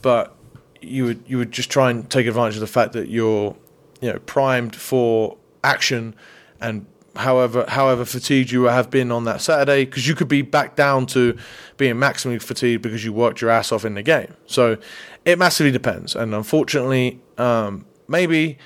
but 0.00 0.34
you 0.80 1.04
would 1.04 1.24
you 1.26 1.38
would 1.38 1.52
just 1.52 1.70
try 1.70 1.90
and 1.90 2.10
take 2.10 2.26
advantage 2.26 2.54
of 2.54 2.60
the 2.60 2.66
fact 2.66 2.92
that 2.92 3.08
you're 3.08 3.56
you 4.00 4.12
know 4.12 4.18
primed 4.20 4.74
for 4.74 5.36
action 5.62 6.14
and 6.60 6.86
however 7.16 7.64
however 7.68 8.04
fatigued 8.04 8.50
you 8.50 8.64
have 8.64 8.90
been 8.90 9.12
on 9.12 9.24
that 9.24 9.40
Saturday 9.40 9.84
because 9.84 10.08
you 10.08 10.14
could 10.14 10.28
be 10.28 10.42
back 10.42 10.76
down 10.76 11.06
to 11.06 11.36
being 11.76 11.96
maximally 11.96 12.40
fatigued 12.40 12.82
because 12.82 13.04
you 13.04 13.12
worked 13.12 13.40
your 13.40 13.50
ass 13.50 13.72
off 13.72 13.84
in 13.84 13.94
the 13.94 14.02
game. 14.02 14.34
So 14.46 14.78
it 15.24 15.38
massively 15.38 15.70
depends, 15.70 16.16
and 16.16 16.34
unfortunately, 16.34 17.20
um, 17.38 17.84
maybe 18.08 18.58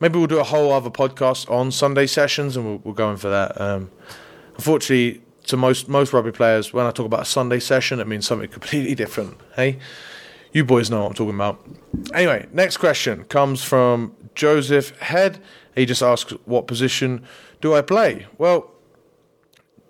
maybe 0.00 0.18
we'll 0.18 0.26
do 0.26 0.40
a 0.40 0.44
whole 0.44 0.72
other 0.72 0.90
podcast 0.90 1.50
on 1.50 1.70
Sunday 1.70 2.06
sessions, 2.06 2.56
and 2.56 2.66
we'll, 2.66 2.80
we'll 2.84 2.94
go 2.94 3.10
in 3.10 3.16
for 3.16 3.28
that. 3.28 3.60
Um, 3.60 3.90
unfortunately, 4.56 5.22
to 5.46 5.56
most 5.56 5.88
most 5.88 6.12
rugby 6.12 6.32
players, 6.32 6.72
when 6.72 6.86
I 6.86 6.90
talk 6.90 7.06
about 7.06 7.22
a 7.22 7.26
Sunday 7.26 7.60
session, 7.60 8.00
it 8.00 8.06
means 8.06 8.26
something 8.26 8.48
completely 8.58 8.94
different. 8.94 9.38
Hey, 9.54 9.78
you 10.52 10.64
boys 10.64 10.90
know 10.90 11.02
what 11.02 11.08
I'm 11.08 11.14
talking 11.14 11.34
about. 11.34 11.64
Anyway, 12.14 12.46
next 12.52 12.76
question 12.76 13.24
comes 13.24 13.62
from 13.64 14.14
Joseph 14.34 14.98
Head. 15.00 15.40
He 15.74 15.86
just 15.86 16.02
asks, 16.02 16.32
"What 16.44 16.66
position 16.66 17.24
do 17.60 17.74
I 17.74 17.82
play?" 17.82 18.26
Well, 18.38 18.70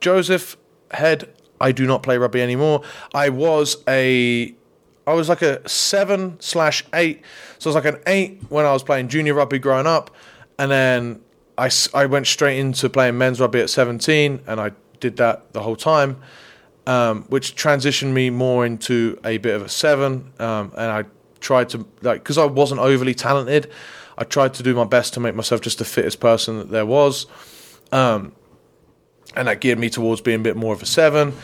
Joseph 0.00 0.56
Head, 0.90 1.28
I 1.60 1.72
do 1.72 1.86
not 1.86 2.02
play 2.02 2.18
rugby 2.18 2.42
anymore. 2.42 2.82
I 3.14 3.28
was 3.28 3.76
a 3.88 4.54
I 5.06 5.14
was 5.14 5.28
like 5.28 5.42
a 5.42 5.66
seven 5.68 6.38
slash 6.40 6.84
eight. 6.94 7.22
So 7.58 7.68
I 7.68 7.74
was 7.74 7.84
like 7.84 7.94
an 7.94 8.00
eight 8.06 8.42
when 8.48 8.64
I 8.66 8.72
was 8.72 8.82
playing 8.82 9.08
junior 9.08 9.34
rugby 9.34 9.58
growing 9.58 9.86
up. 9.86 10.14
And 10.58 10.70
then 10.70 11.20
I, 11.58 11.70
I 11.94 12.06
went 12.06 12.26
straight 12.26 12.58
into 12.58 12.88
playing 12.88 13.18
men's 13.18 13.40
rugby 13.40 13.60
at 13.60 13.70
17. 13.70 14.40
And 14.46 14.60
I 14.60 14.72
did 15.00 15.16
that 15.16 15.52
the 15.52 15.62
whole 15.62 15.76
time, 15.76 16.20
um, 16.86 17.22
which 17.24 17.54
transitioned 17.54 18.12
me 18.12 18.30
more 18.30 18.66
into 18.66 19.18
a 19.24 19.38
bit 19.38 19.54
of 19.54 19.62
a 19.62 19.68
seven. 19.68 20.32
Um, 20.38 20.72
and 20.76 20.90
I 20.90 21.04
tried 21.40 21.68
to, 21.70 21.86
like, 22.02 22.22
because 22.22 22.38
I 22.38 22.44
wasn't 22.44 22.80
overly 22.80 23.14
talented, 23.14 23.70
I 24.18 24.24
tried 24.24 24.54
to 24.54 24.62
do 24.62 24.74
my 24.74 24.84
best 24.84 25.14
to 25.14 25.20
make 25.20 25.34
myself 25.34 25.60
just 25.60 25.78
the 25.78 25.84
fittest 25.84 26.20
person 26.20 26.58
that 26.58 26.70
there 26.70 26.86
was. 26.86 27.26
Um, 27.90 28.32
and 29.34 29.48
that 29.48 29.60
geared 29.60 29.78
me 29.78 29.88
towards 29.88 30.20
being 30.20 30.40
a 30.40 30.42
bit 30.42 30.56
more 30.56 30.74
of 30.74 30.82
a 30.82 30.86
seven. 30.86 31.34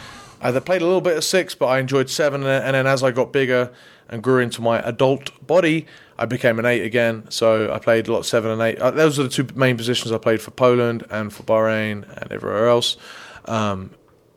I 0.40 0.52
played 0.60 0.82
a 0.82 0.86
little 0.86 1.00
bit 1.00 1.16
of 1.16 1.24
six, 1.24 1.54
but 1.54 1.66
I 1.66 1.78
enjoyed 1.78 2.08
seven. 2.10 2.44
And 2.44 2.74
then 2.74 2.86
as 2.86 3.02
I 3.02 3.10
got 3.10 3.32
bigger 3.32 3.72
and 4.08 4.22
grew 4.22 4.40
into 4.40 4.62
my 4.62 4.80
adult 4.80 5.30
body, 5.46 5.86
I 6.18 6.26
became 6.26 6.58
an 6.58 6.66
eight 6.66 6.84
again. 6.84 7.24
So 7.30 7.72
I 7.72 7.78
played 7.78 8.08
a 8.08 8.12
lot 8.12 8.20
of 8.20 8.26
seven 8.26 8.50
and 8.50 8.60
eight. 8.62 8.78
Uh, 8.78 8.90
those 8.90 9.18
are 9.18 9.24
the 9.24 9.28
two 9.28 9.46
main 9.54 9.76
positions 9.76 10.12
I 10.12 10.18
played 10.18 10.40
for 10.40 10.50
Poland 10.50 11.04
and 11.10 11.32
for 11.32 11.42
Bahrain 11.42 12.04
and 12.20 12.30
everywhere 12.30 12.68
else. 12.68 12.96
Um, 13.46 13.90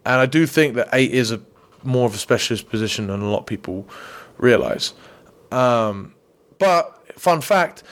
and 0.05 0.15
I 0.15 0.25
do 0.25 0.45
think 0.45 0.75
that 0.75 0.89
eight 0.93 1.11
is 1.11 1.31
a 1.31 1.41
more 1.83 2.05
of 2.05 2.13
a 2.13 2.17
specialist 2.17 2.69
position 2.69 3.07
than 3.07 3.21
a 3.21 3.29
lot 3.29 3.39
of 3.39 3.45
people 3.45 3.87
realize. 4.37 4.93
Um, 5.51 6.13
but 6.59 7.19
fun 7.19 7.41
fact, 7.41 7.83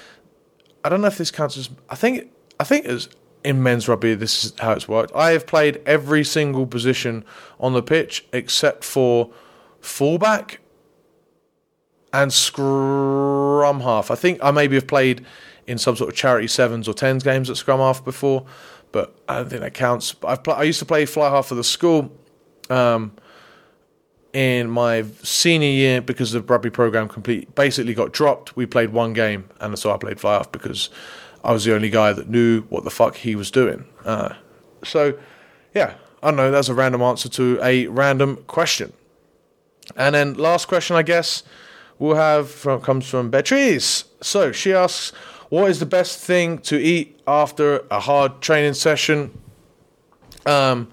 I 0.84 0.90
don't 0.90 1.02
know 1.02 1.08
if 1.08 1.18
this 1.18 1.32
counts 1.32 1.58
as. 1.58 1.70
I 1.90 1.96
think 1.96 2.32
I 2.60 2.64
think 2.64 2.86
as 2.86 3.10
in 3.44 3.64
men's 3.64 3.88
rugby, 3.88 4.16
this 4.16 4.44
is 4.46 4.54
how 4.60 4.72
it's 4.72 4.88
worked. 4.88 5.14
I 5.16 5.32
have 5.32 5.48
played 5.48 5.82
every 5.86 6.24
single 6.24 6.68
position 6.68 7.24
on 7.60 7.74
the 7.74 7.82
pitch 7.82 8.28
except 8.34 8.84
for 8.84 9.32
fullback 9.80 10.60
and 12.12 12.34
scrum 12.34 13.82
half. 13.82 14.12
I 14.12 14.16
think 14.16 14.40
I 14.44 14.52
maybe 14.52 14.76
have 14.76 14.88
played 14.88 15.26
in 15.68 15.78
some 15.78 15.96
sort 15.96 16.10
of 16.10 16.16
charity 16.16 16.48
sevens 16.48 16.88
or 16.88 16.94
tens 16.94 17.24
games 17.24 17.50
at 17.50 17.58
scrum 17.58 17.80
half 17.80 18.04
before, 18.04 18.46
but 18.92 19.16
I 19.28 19.38
don't 19.38 19.50
think 19.50 19.62
that 19.62 19.74
counts. 19.74 20.16
I've 20.24 20.44
pl- 20.44 20.54
I 20.54 20.64
used 20.64 20.80
to 20.80 20.86
play 20.86 21.06
fly 21.06 21.30
half 21.30 21.48
for 21.48 21.56
the 21.56 21.64
school 21.64 22.12
um, 22.70 23.14
in 24.34 24.70
my 24.70 25.04
senior 25.24 25.70
year 25.70 26.02
because 26.02 26.32
the 26.32 26.42
rugby 26.42 26.70
program 26.70 27.08
complete 27.08 27.54
basically 27.56 27.94
got 27.94 28.12
dropped. 28.12 28.56
We 28.56 28.66
played 28.66 28.92
one 28.92 29.14
game, 29.14 29.50
and 29.60 29.78
so 29.78 29.92
I 29.92 29.98
played 29.98 30.20
fly 30.20 30.34
half 30.34 30.52
because 30.52 30.90
I 31.44 31.52
was 31.52 31.66
the 31.66 31.74
only 31.74 31.90
guy 31.90 32.14
that 32.14 32.30
knew 32.30 32.62
what 32.64 32.84
the 32.84 32.92
fuck 32.92 33.16
he 33.16 33.36
was 33.36 33.52
doing. 33.52 33.86
Uh, 34.04 34.34
so, 34.84 35.18
yeah, 35.74 35.96
I 36.22 36.28
don't 36.28 36.38
know. 36.38 36.52
That's 36.52 36.70
a 36.70 36.74
random 36.74 37.02
answer 37.02 37.30
to 37.30 37.60
a 37.62 37.88
random 37.88 38.44
question. 38.48 38.94
And 39.96 40.16
then 40.16 40.34
last 40.36 40.68
question, 40.68 40.96
I 40.96 41.04
guess, 41.04 41.44
we'll 41.98 42.16
have 42.16 42.50
from, 42.50 42.82
comes 42.82 43.08
from 43.10 43.30
Beatrice. 43.30 44.06
So 44.22 44.52
she 44.52 44.74
asks, 44.74 45.14
"What 45.50 45.70
is 45.70 45.80
the 45.80 45.86
best 45.86 46.20
thing 46.20 46.60
to 46.60 46.78
eat 46.78 47.20
after 47.28 47.84
a 47.92 48.00
hard 48.00 48.42
training 48.42 48.74
session?" 48.74 49.38
Um, 50.46 50.92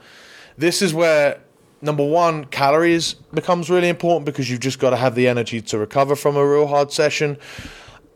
this 0.58 0.82
is 0.82 0.92
where 0.92 1.40
number 1.80 2.04
one, 2.04 2.44
calories 2.46 3.14
becomes 3.32 3.70
really 3.70 3.88
important 3.88 4.26
because 4.26 4.50
you've 4.50 4.60
just 4.60 4.78
got 4.78 4.90
to 4.90 4.96
have 4.96 5.14
the 5.14 5.28
energy 5.28 5.60
to 5.60 5.78
recover 5.78 6.16
from 6.16 6.36
a 6.36 6.46
real 6.46 6.66
hard 6.66 6.92
session. 6.92 7.38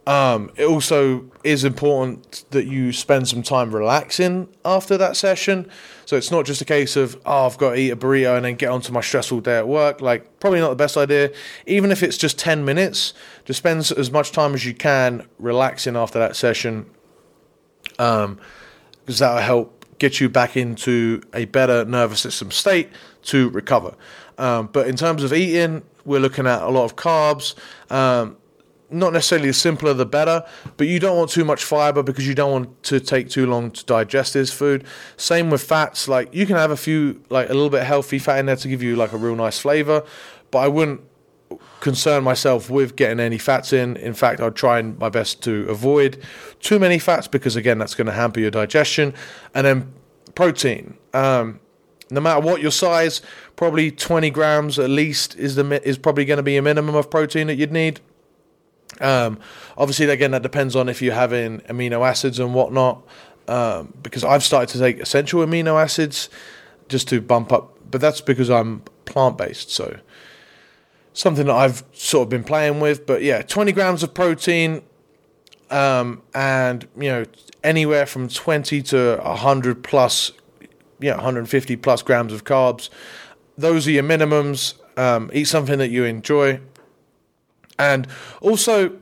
Um, 0.07 0.51
it 0.57 0.65
also 0.65 1.31
is 1.45 1.63
important 1.63 2.45
that 2.51 2.67
you 2.67 2.93
spend 2.93 3.29
some 3.29 3.43
time 3.43 3.75
relaxing 3.75 4.49
after 4.65 4.97
that 4.97 5.17
session. 5.17 5.71
So 6.07 6.17
it's 6.17 6.31
not 6.31 6.47
just 6.47 6.61
a 6.61 6.65
case 6.65 6.97
of, 6.97 7.21
oh, 7.27 7.47
I've 7.47 7.59
got 7.59 7.71
to 7.71 7.77
eat 7.77 7.91
a 7.91 7.97
burrito 7.97 8.35
and 8.35 8.45
then 8.45 8.57
get 8.57 8.71
onto 8.71 8.93
my 8.93 9.03
stressful 9.03 9.41
day 9.43 9.59
at 9.59 9.69
work. 9.69 10.01
Like, 10.01 10.41
probably 10.41 10.61
not 10.61 10.71
the 10.71 10.77
best 10.77 10.97
idea. 10.97 11.33
Even 11.67 11.93
if 11.93 12.03
it's 12.03 12.17
just 12.17 12.39
10 12.39 12.65
minutes, 12.65 13.15
just 13.45 13.59
spend 13.59 13.93
as 13.97 14.11
much 14.11 14.33
time 14.33 14.55
as 14.55 14.65
you 14.65 14.75
can 14.75 15.27
relaxing 15.39 15.97
after 15.97 16.19
that 16.19 16.35
session. 16.35 16.91
Um, 17.99 18.41
because 19.05 19.19
that'll 19.19 19.43
help 19.43 19.85
get 19.99 20.19
you 20.19 20.29
back 20.29 20.57
into 20.57 21.23
a 21.35 21.45
better 21.45 21.85
nervous 21.85 22.21
system 22.21 22.51
state 22.51 22.89
to 23.23 23.51
recover. 23.51 23.95
Um, 24.39 24.71
but 24.73 24.89
in 24.89 24.97
terms 24.97 25.23
of 25.23 25.33
eating, 25.33 25.83
we're 26.05 26.21
looking 26.21 26.47
at 26.47 26.63
a 26.63 26.71
lot 26.71 26.85
of 26.85 26.97
carbs. 26.97 27.55
Um, 27.91 28.39
not 28.91 29.13
necessarily 29.13 29.49
the 29.49 29.55
simpler 29.55 29.95
the 29.95 30.07
better, 30.07 30.45
but 30.77 30.87
you 30.87 30.99
don't 30.99 31.17
want 31.17 31.31
too 31.31 31.45
much 31.45 31.65
fiber 31.65 32.03
because 32.03 32.27
you 32.27 32.35
don't 32.35 32.53
want 32.53 32.83
to 32.85 33.01
take 33.01 33.29
too 33.29 33.47
long 33.47 33.71
to 33.71 33.85
digest 33.85 34.35
this 34.35 34.53
food. 34.53 34.85
Same 35.17 35.51
with 35.51 35.63
fats, 35.63 36.09
like 36.09 36.33
you 36.35 36.47
can 36.47 36.57
have 36.57 36.71
a 36.71 36.77
few 36.77 37.23
like 37.31 37.49
a 37.49 37.55
little 37.55 37.71
bit 37.71 37.85
healthy 37.85 38.19
fat 38.19 38.39
in 38.39 38.47
there 38.47 38.57
to 38.57 38.69
give 38.69 38.83
you 38.83 38.97
like 38.97 39.13
a 39.13 39.17
real 39.17 39.37
nice 39.37 39.59
flavor, 39.59 40.05
but 40.51 40.59
I 40.59 40.69
wouldn't 40.69 41.01
concern 41.81 42.23
myself 42.23 42.71
with 42.71 42.97
getting 42.97 43.21
any 43.21 43.39
fats 43.39 43.73
in. 43.73 43.97
In 43.97 44.15
fact, 44.15 44.41
I'd 44.41 44.55
try 44.55 44.81
my 44.83 45.09
best 45.09 45.43
to 45.45 45.67
avoid 45.69 46.23
too 46.61 46.79
many 46.79 46.99
fats 46.99 47.27
because 47.27 47.57
again, 47.57 47.79
that's 47.79 47.95
going 47.95 48.07
to 48.07 48.13
hamper 48.13 48.41
your 48.41 48.51
digestion. 48.51 49.15
And 49.55 49.67
then 49.67 49.93
protein. 50.35 50.97
Um, 51.13 51.61
no 52.11 52.21
matter 52.21 52.41
what 52.41 52.61
your 52.61 52.71
size, 52.71 53.23
probably 53.57 53.91
20 53.91 54.31
grams 54.31 54.79
at 54.79 54.91
least 54.91 55.37
is 55.37 55.55
the 55.55 55.89
is 55.89 55.97
probably 55.99 56.25
going 56.25 56.39
to 56.39 56.43
be 56.43 56.57
a 56.57 56.63
minimum 56.63 56.95
of 56.95 57.11
protein 57.11 57.47
that 57.47 57.55
you'd 57.57 57.73
need. 57.73 58.01
Um, 59.01 59.39
obviously, 59.77 60.07
again, 60.07 60.33
that 60.33 60.43
depends 60.43 60.75
on 60.77 60.89
if 60.89 61.01
you're 61.01 61.15
having 61.15 61.61
amino 61.61 62.07
acids 62.07 62.39
and 62.39 62.55
whatnot. 62.55 63.03
Um, 63.49 63.93
because 64.03 64.23
I've 64.23 64.45
started 64.45 64.69
to 64.75 64.79
take 64.79 65.01
essential 65.01 65.45
amino 65.45 65.83
acids 65.83 66.29
just 66.89 67.09
to 67.09 67.21
bump 67.21 67.53
up, 67.53 67.77
but 67.91 68.01
that's 68.01 68.21
because 68.21 68.49
I'm 68.49 68.83
plant 69.07 69.39
based. 69.39 69.71
So 69.71 69.99
something 71.13 71.47
that 71.47 71.55
I've 71.55 71.85
sort 71.93 72.27
of 72.27 72.29
been 72.29 72.45
playing 72.45 72.81
with. 72.81 73.07
But 73.07 73.23
yeah, 73.23 73.43
20 73.43 73.73
grams 73.73 74.03
of 74.03 74.15
protein, 74.15 74.83
um, 75.71 76.23
and 76.35 76.87
you 76.97 77.09
know 77.09 77.25
anywhere 77.63 78.07
from 78.07 78.29
20 78.29 78.83
to 78.83 79.17
100 79.23 79.85
plus, 79.85 80.33
yeah, 81.01 81.15
150 81.15 81.77
plus 81.77 82.03
grams 82.03 82.33
of 82.33 82.45
carbs. 82.45 82.89
Those 83.57 83.87
are 83.87 83.93
your 83.93 84.05
minimums. 84.05 84.75
Um, 84.97 85.31
eat 85.33 85.45
something 85.45 85.79
that 85.79 85.91
you 85.91 86.05
enjoy. 86.05 86.61
And 87.81 88.07
also, 88.43 88.93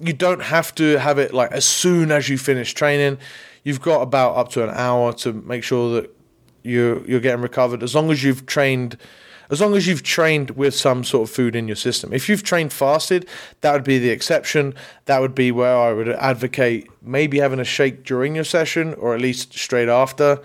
you 0.00 0.14
don't 0.14 0.40
have 0.42 0.74
to 0.76 0.96
have 0.98 1.18
it 1.18 1.34
like 1.34 1.52
as 1.52 1.66
soon 1.66 2.10
as 2.10 2.28
you 2.30 2.38
finish 2.38 2.72
training. 2.72 3.18
You've 3.64 3.82
got 3.82 4.00
about 4.00 4.36
up 4.36 4.48
to 4.52 4.64
an 4.64 4.70
hour 4.70 5.12
to 5.14 5.32
make 5.32 5.62
sure 5.62 6.00
that 6.00 6.16
you're 6.62 7.04
you're 7.06 7.20
getting 7.20 7.42
recovered. 7.42 7.82
As 7.82 7.94
long 7.94 8.10
as 8.10 8.24
you've 8.24 8.46
trained, 8.46 8.96
as 9.50 9.60
long 9.60 9.76
as 9.76 9.86
you've 9.86 10.02
trained 10.02 10.50
with 10.52 10.74
some 10.74 11.04
sort 11.04 11.28
of 11.28 11.34
food 11.34 11.54
in 11.54 11.68
your 11.68 11.76
system. 11.76 12.14
If 12.14 12.30
you've 12.30 12.42
trained 12.42 12.72
fasted, 12.72 13.28
that 13.60 13.74
would 13.74 13.84
be 13.84 13.98
the 13.98 14.08
exception. 14.08 14.74
That 15.04 15.20
would 15.20 15.34
be 15.34 15.52
where 15.52 15.76
I 15.76 15.92
would 15.92 16.08
advocate 16.08 16.88
maybe 17.02 17.40
having 17.40 17.60
a 17.60 17.64
shake 17.64 18.04
during 18.04 18.34
your 18.34 18.44
session 18.44 18.94
or 18.94 19.14
at 19.14 19.20
least 19.20 19.52
straight 19.52 19.90
after. 19.90 20.40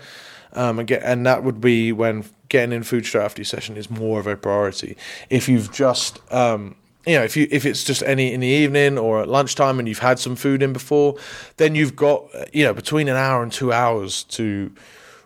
Um, 0.52 0.80
and 0.80 0.86
get 0.86 1.02
and 1.02 1.24
that 1.24 1.44
would 1.44 1.62
be 1.62 1.92
when 1.92 2.24
getting 2.50 2.74
in 2.74 2.82
food 2.82 3.06
straight 3.06 3.24
after 3.24 3.40
your 3.40 3.46
session 3.46 3.78
is 3.78 3.88
more 3.88 4.20
of 4.20 4.26
a 4.26 4.36
priority. 4.36 4.96
If 5.30 5.48
you've 5.48 5.72
just 5.72 6.20
um, 6.30 6.76
you 7.06 7.16
know, 7.16 7.24
if 7.24 7.36
you 7.36 7.48
if 7.50 7.64
it's 7.64 7.84
just 7.84 8.02
any 8.02 8.32
in 8.32 8.40
the 8.40 8.46
evening 8.46 8.98
or 8.98 9.22
at 9.22 9.28
lunchtime 9.28 9.78
and 9.78 9.88
you've 9.88 10.00
had 10.00 10.18
some 10.18 10.36
food 10.36 10.62
in 10.62 10.72
before, 10.72 11.16
then 11.56 11.74
you've 11.74 11.96
got 11.96 12.26
you 12.52 12.64
know 12.64 12.74
between 12.74 13.08
an 13.08 13.16
hour 13.16 13.42
and 13.42 13.52
two 13.52 13.72
hours 13.72 14.24
to 14.24 14.72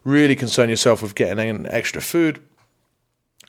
really 0.04 0.37
concern 0.37 0.68
yourself 0.68 1.02
with 1.02 1.14
getting 1.14 1.48
in 1.48 1.66
extra 1.66 2.00
food. 2.00 2.40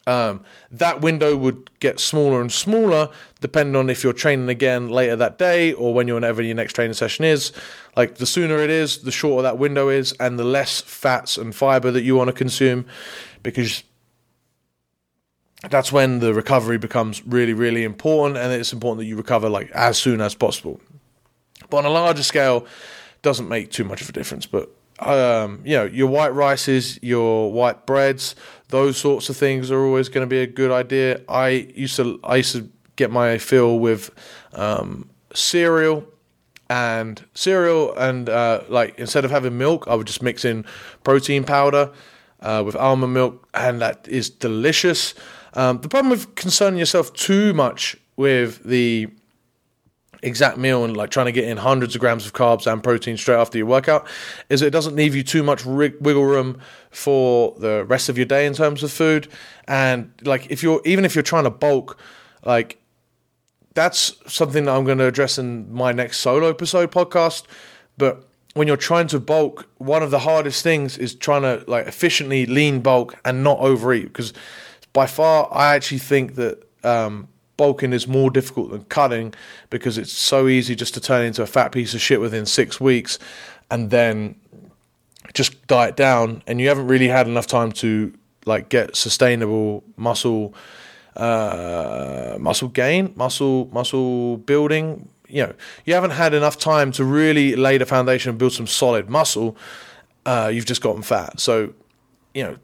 Um, 0.07 0.43
that 0.69 1.01
window 1.01 1.35
would 1.35 1.71
get 1.79 1.99
smaller 1.99 2.39
and 2.39 2.51
smaller 2.51 3.09
depending 3.41 3.75
on 3.75 3.89
if 3.89 4.03
you're 4.03 4.13
training 4.13 4.49
again 4.49 4.89
later 4.89 5.15
that 5.15 5.39
day 5.39 5.73
or 5.73 5.95
when 5.95 6.07
you're 6.07 6.15
whenever 6.15 6.43
your 6.43 6.55
next 6.55 6.73
training 6.73 6.93
session 6.93 7.25
is. 7.25 7.51
Like 7.95 8.15
the 8.15 8.27
sooner 8.27 8.57
it 8.57 8.69
is, 8.69 8.99
the 8.99 9.11
shorter 9.11 9.41
that 9.43 9.57
window 9.57 9.89
is, 9.89 10.13
and 10.13 10.37
the 10.37 10.43
less 10.43 10.81
fats 10.81 11.37
and 11.37 11.55
fiber 11.55 11.91
that 11.91 12.03
you 12.03 12.15
want 12.15 12.27
to 12.27 12.33
consume, 12.33 12.85
because 13.41 13.83
that's 15.69 15.91
when 15.91 16.19
the 16.19 16.33
recovery 16.33 16.77
becomes 16.77 17.25
really, 17.25 17.53
really 17.53 17.83
important, 17.83 18.37
and 18.37 18.51
it's 18.53 18.73
important 18.73 18.99
that 18.99 19.05
you 19.05 19.15
recover 19.15 19.49
like 19.49 19.71
as 19.71 19.97
soon 19.97 20.21
as 20.21 20.35
possible. 20.35 20.79
But 21.69 21.77
on 21.77 21.85
a 21.85 21.89
larger 21.89 22.23
scale, 22.23 22.65
doesn't 23.21 23.49
make 23.49 23.71
too 23.71 23.83
much 23.83 24.01
of 24.01 24.09
a 24.09 24.11
difference. 24.11 24.45
But 24.45 24.69
um, 24.99 25.61
you 25.65 25.75
know, 25.75 25.85
your 25.85 26.07
white 26.07 26.33
rices, 26.33 26.99
your 27.01 27.51
white 27.51 27.85
breads, 27.85 28.35
those 28.69 28.97
sorts 28.97 29.29
of 29.29 29.35
things 29.35 29.71
are 29.71 29.83
always 29.83 30.09
going 30.09 30.25
to 30.25 30.29
be 30.29 30.39
a 30.39 30.47
good 30.47 30.71
idea. 30.71 31.21
I 31.27 31.49
used 31.75 31.97
to 31.97 32.19
I 32.23 32.37
used 32.37 32.55
to 32.55 32.69
get 32.95 33.11
my 33.11 33.37
fill 33.37 33.79
with 33.79 34.11
um, 34.53 35.09
cereal 35.33 36.05
and 36.69 37.23
cereal 37.33 37.93
and 37.95 38.29
uh, 38.29 38.61
like 38.69 38.97
instead 38.97 39.25
of 39.25 39.31
having 39.31 39.57
milk, 39.57 39.87
I 39.87 39.95
would 39.95 40.07
just 40.07 40.21
mix 40.21 40.45
in 40.45 40.65
protein 41.03 41.43
powder 41.43 41.91
uh, 42.39 42.63
with 42.65 42.75
almond 42.75 43.13
milk, 43.13 43.47
and 43.53 43.81
that 43.81 44.07
is 44.07 44.29
delicious. 44.29 45.13
Um, 45.55 45.79
the 45.81 45.89
problem 45.89 46.09
with 46.09 46.35
concerning 46.35 46.79
yourself 46.79 47.13
too 47.13 47.53
much 47.53 47.95
with 48.17 48.63
the 48.63 49.07
exact 50.21 50.57
meal 50.57 50.83
and 50.83 50.97
like 50.97 51.11
trying 51.11 51.27
to 51.27 51.31
get 51.31 51.45
in 51.45 51.57
hundreds 51.57 51.93
of 51.93 52.01
grams 52.01 52.25
of 52.25 52.33
carbs 52.33 52.71
and 52.71 52.83
protein 52.83 53.15
straight 53.15 53.35
after 53.35 53.57
your 53.59 53.67
workout 53.67 54.07
is 54.49 54.61
it 54.61 54.71
doesn't 54.71 54.95
leave 54.95 55.15
you 55.15 55.21
too 55.21 55.43
much 55.43 55.65
wiggle 55.65 56.25
room 56.25 56.59
for 56.89 57.53
the 57.59 57.85
rest 57.85 58.09
of 58.09 58.17
your 58.17 58.25
day 58.25 58.45
in 58.45 58.53
terms 58.53 58.81
of 58.81 58.91
food. 58.91 59.27
And 59.67 60.11
like 60.23 60.49
if 60.49 60.63
you're 60.63 60.81
even 60.83 61.05
if 61.05 61.15
you're 61.15 61.21
trying 61.23 61.43
to 61.43 61.49
bulk 61.49 61.99
like 62.43 62.81
that's 63.75 64.15
something 64.25 64.65
that 64.65 64.75
I'm 64.75 64.85
going 64.85 64.97
to 64.97 65.05
address 65.05 65.37
in 65.37 65.71
my 65.71 65.91
next 65.91 66.19
solo 66.19 66.49
episode 66.49 66.91
podcast. 66.91 67.43
But 67.97 68.27
when 68.53 68.67
you're 68.67 68.77
trying 68.77 69.07
to 69.07 69.19
bulk 69.19 69.67
one 69.77 70.01
of 70.01 70.11
the 70.11 70.19
hardest 70.19 70.63
things 70.63 70.97
is 70.97 71.13
trying 71.13 71.41
to 71.41 71.63
like 71.69 71.85
efficiently 71.85 72.45
lean 72.45 72.79
bulk 72.79 73.15
and 73.25 73.43
not 73.43 73.59
overeat. 73.59 74.05
Because 74.05 74.33
by 74.95 75.05
far 75.05 75.49
I 75.51 75.75
actually 75.75 75.99
think 75.99 76.35
that 76.35 76.63
um, 76.83 77.27
bulking 77.57 77.93
is 77.93 78.07
more 78.07 78.31
difficult 78.31 78.71
than 78.71 78.85
cutting 78.85 79.33
because 79.69 79.97
it's 79.97 80.13
so 80.13 80.47
easy 80.47 80.73
just 80.73 80.93
to 80.93 81.01
turn 81.01 81.25
into 81.25 81.43
a 81.43 81.45
fat 81.45 81.71
piece 81.73 81.93
of 81.93 82.01
shit 82.01 82.21
within 82.21 82.45
six 82.45 82.79
weeks 82.79 83.19
and 83.69 83.89
then 83.89 84.35
just 85.33 85.67
diet 85.67 85.97
down. 85.97 86.41
And 86.47 86.61
you 86.61 86.69
haven't 86.69 86.87
really 86.87 87.09
had 87.09 87.27
enough 87.27 87.45
time 87.45 87.73
to 87.73 88.13
like 88.45 88.69
get 88.69 88.95
sustainable 88.95 89.83
muscle 89.97 90.53
uh, 91.17 92.37
muscle 92.39 92.69
gain 92.69 93.13
muscle 93.15 93.69
muscle 93.73 94.37
building. 94.37 95.09
You 95.27 95.47
know 95.47 95.53
you 95.83 95.93
haven't 95.93 96.11
had 96.11 96.33
enough 96.33 96.57
time 96.57 96.93
to 96.93 97.03
really 97.03 97.55
lay 97.57 97.77
the 97.77 97.85
foundation 97.85 98.29
and 98.29 98.39
build 98.39 98.53
some 98.53 98.67
solid 98.67 99.09
muscle. 99.09 99.57
Uh, 100.25 100.49
you've 100.53 100.65
just 100.65 100.81
gotten 100.81 101.01
fat. 101.01 101.39
So 101.39 101.73
you 102.33 102.43
know 102.43 102.57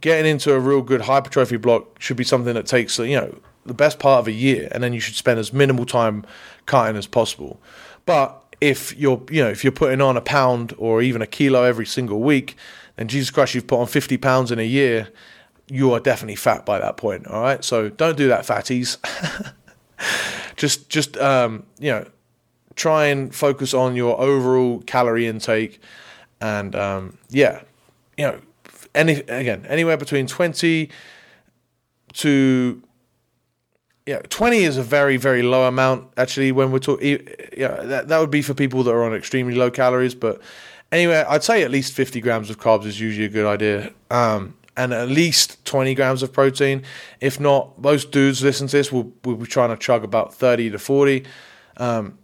getting 0.00 0.30
into 0.30 0.52
a 0.52 0.60
real 0.60 0.82
good 0.82 1.02
hypertrophy 1.02 1.56
block 1.56 2.00
should 2.00 2.16
be 2.16 2.24
something 2.24 2.54
that 2.54 2.66
takes 2.66 2.98
you 2.98 3.16
know 3.16 3.38
the 3.64 3.74
best 3.74 3.98
part 3.98 4.20
of 4.20 4.28
a 4.28 4.32
year, 4.32 4.68
and 4.72 4.82
then 4.82 4.92
you 4.92 5.00
should 5.00 5.14
spend 5.14 5.38
as 5.38 5.52
minimal 5.52 5.86
time 5.86 6.24
cutting 6.66 6.96
as 6.96 7.06
possible. 7.06 7.60
But 8.06 8.42
if 8.60 8.96
you're, 8.96 9.22
you 9.30 9.42
know, 9.42 9.50
if 9.50 9.64
you're 9.64 9.72
putting 9.72 10.00
on 10.00 10.16
a 10.16 10.20
pound 10.20 10.74
or 10.78 11.02
even 11.02 11.22
a 11.22 11.26
kilo 11.26 11.62
every 11.62 11.86
single 11.86 12.20
week, 12.20 12.56
then 12.96 13.08
Jesus 13.08 13.30
Christ, 13.30 13.54
you've 13.54 13.66
put 13.66 13.80
on 13.80 13.86
50 13.86 14.16
pounds 14.18 14.50
in 14.50 14.58
a 14.58 14.64
year. 14.64 15.08
You 15.68 15.92
are 15.92 16.00
definitely 16.00 16.36
fat 16.36 16.66
by 16.66 16.78
that 16.78 16.96
point. 16.96 17.26
All 17.26 17.40
right, 17.40 17.64
so 17.64 17.88
don't 17.88 18.16
do 18.16 18.28
that, 18.28 18.44
fatties. 18.44 18.98
just, 20.56 20.88
just, 20.88 21.16
um, 21.16 21.64
you 21.78 21.90
know, 21.90 22.06
try 22.74 23.06
and 23.06 23.34
focus 23.34 23.74
on 23.74 23.96
your 23.96 24.20
overall 24.20 24.80
calorie 24.80 25.26
intake, 25.26 25.80
and 26.40 26.74
um, 26.74 27.18
yeah, 27.30 27.62
you 28.16 28.26
know, 28.26 28.40
any 28.94 29.14
again 29.22 29.64
anywhere 29.68 29.96
between 29.96 30.26
20 30.26 30.90
to 32.14 32.82
yeah, 34.06 34.18
20 34.28 34.64
is 34.64 34.76
a 34.76 34.82
very, 34.82 35.16
very 35.16 35.42
low 35.42 35.68
amount, 35.68 36.12
actually, 36.16 36.50
when 36.50 36.72
we're 36.72 36.80
talking. 36.80 37.28
Yeah, 37.56 37.82
that, 37.82 38.08
that 38.08 38.18
would 38.18 38.30
be 38.30 38.42
for 38.42 38.54
people 38.54 38.82
that 38.82 38.90
are 38.90 39.04
on 39.04 39.14
extremely 39.14 39.54
low 39.54 39.70
calories. 39.70 40.14
But 40.14 40.40
anyway, 40.90 41.24
I'd 41.28 41.44
say 41.44 41.62
at 41.62 41.70
least 41.70 41.92
50 41.92 42.20
grams 42.20 42.50
of 42.50 42.58
carbs 42.58 42.84
is 42.84 43.00
usually 43.00 43.26
a 43.26 43.28
good 43.28 43.46
idea. 43.46 43.92
Um, 44.10 44.56
and 44.76 44.92
at 44.92 45.08
least 45.08 45.64
20 45.66 45.94
grams 45.94 46.22
of 46.22 46.32
protein. 46.32 46.82
If 47.20 47.38
not, 47.38 47.78
most 47.78 48.10
dudes 48.10 48.42
listen 48.42 48.66
to 48.68 48.76
this 48.76 48.90
will, 48.90 49.12
will 49.24 49.36
be 49.36 49.46
trying 49.46 49.70
to 49.70 49.76
chug 49.76 50.02
about 50.02 50.34
30 50.34 50.70
to 50.70 50.78
40. 50.78 51.24
Um, 51.76 52.18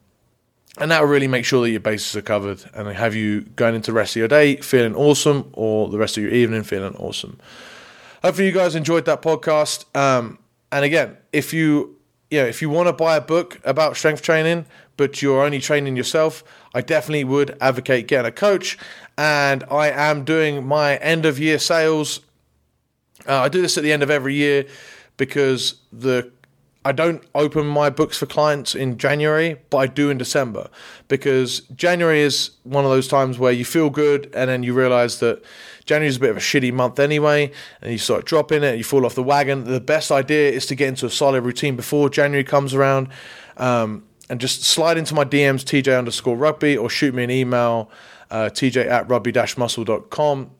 and 0.80 0.90
that 0.90 1.00
will 1.00 1.08
really 1.08 1.28
make 1.28 1.44
sure 1.44 1.62
that 1.62 1.70
your 1.70 1.80
bases 1.80 2.16
are 2.16 2.22
covered 2.22 2.64
and 2.74 2.88
have 2.88 3.14
you 3.14 3.42
going 3.42 3.74
into 3.74 3.90
the 3.90 3.96
rest 3.96 4.12
of 4.12 4.20
your 4.20 4.28
day 4.28 4.56
feeling 4.56 4.94
awesome 4.94 5.50
or 5.52 5.88
the 5.88 5.98
rest 5.98 6.16
of 6.16 6.22
your 6.22 6.32
evening 6.32 6.62
feeling 6.62 6.94
awesome. 6.96 7.38
Hopefully, 8.22 8.46
you 8.46 8.52
guys 8.52 8.74
enjoyed 8.74 9.04
that 9.04 9.22
podcast. 9.22 9.84
Um, 9.96 10.38
and 10.72 10.84
again, 10.84 11.16
if 11.32 11.52
you 11.52 11.98
you 12.30 12.40
know, 12.40 12.46
if 12.46 12.60
you 12.60 12.68
want 12.68 12.88
to 12.88 12.92
buy 12.92 13.16
a 13.16 13.20
book 13.20 13.58
about 13.64 13.96
strength 13.96 14.22
training, 14.22 14.66
but 14.96 15.22
you're 15.22 15.44
only 15.44 15.60
training 15.60 15.96
yourself, 15.96 16.44
I 16.74 16.82
definitely 16.82 17.24
would 17.24 17.56
advocate 17.60 18.06
getting 18.06 18.28
a 18.28 18.32
coach. 18.32 18.76
And 19.16 19.64
I 19.70 19.90
am 19.90 20.24
doing 20.24 20.66
my 20.66 20.96
end 20.96 21.24
of 21.24 21.38
year 21.38 21.58
sales. 21.58 22.20
Uh, 23.26 23.40
I 23.40 23.48
do 23.48 23.62
this 23.62 23.78
at 23.78 23.84
the 23.84 23.92
end 23.92 24.02
of 24.02 24.10
every 24.10 24.34
year 24.34 24.66
because 25.16 25.76
the 25.92 26.30
I 26.84 26.92
don't 26.92 27.22
open 27.34 27.66
my 27.66 27.90
books 27.90 28.16
for 28.18 28.26
clients 28.26 28.74
in 28.74 28.98
January, 28.98 29.56
but 29.68 29.78
I 29.78 29.86
do 29.88 30.10
in 30.10 30.18
December 30.18 30.70
because 31.08 31.60
January 31.74 32.20
is 32.20 32.52
one 32.62 32.84
of 32.84 32.90
those 32.90 33.08
times 33.08 33.38
where 33.38 33.52
you 33.52 33.64
feel 33.64 33.90
good 33.90 34.30
and 34.34 34.48
then 34.48 34.62
you 34.62 34.72
realize 34.72 35.18
that 35.20 35.42
January 35.84 36.08
is 36.08 36.18
a 36.18 36.20
bit 36.20 36.30
of 36.30 36.36
a 36.36 36.40
shitty 36.40 36.72
month 36.72 36.98
anyway, 36.98 37.50
and 37.82 37.90
you 37.90 37.98
start 37.98 38.26
dropping 38.26 38.62
it, 38.62 38.76
you 38.76 38.84
fall 38.84 39.04
off 39.06 39.14
the 39.14 39.22
wagon. 39.22 39.64
The 39.64 39.80
best 39.80 40.12
idea 40.12 40.50
is 40.50 40.66
to 40.66 40.74
get 40.74 40.88
into 40.88 41.06
a 41.06 41.10
solid 41.10 41.42
routine 41.42 41.76
before 41.76 42.10
January 42.10 42.44
comes 42.44 42.74
around. 42.74 43.08
Um, 43.56 44.04
and 44.30 44.40
just 44.40 44.62
slide 44.62 44.98
into 44.98 45.14
my 45.14 45.24
DMs, 45.24 45.64
TJ 45.64 45.98
underscore 45.98 46.36
rugby, 46.36 46.76
or 46.76 46.90
shoot 46.90 47.14
me 47.14 47.24
an 47.24 47.30
email, 47.30 47.90
uh, 48.30 48.50
TJ 48.52 48.86
at 48.86 49.08
rugby 49.08 49.32
muscle.com, 49.32 50.50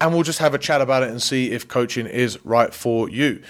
and 0.00 0.14
we'll 0.14 0.22
just 0.22 0.38
have 0.38 0.54
a 0.54 0.58
chat 0.58 0.80
about 0.80 1.02
it 1.02 1.10
and 1.10 1.20
see 1.20 1.50
if 1.50 1.66
coaching 1.66 2.06
is 2.06 2.38
right 2.44 2.72
for 2.72 3.08
you. 3.08 3.42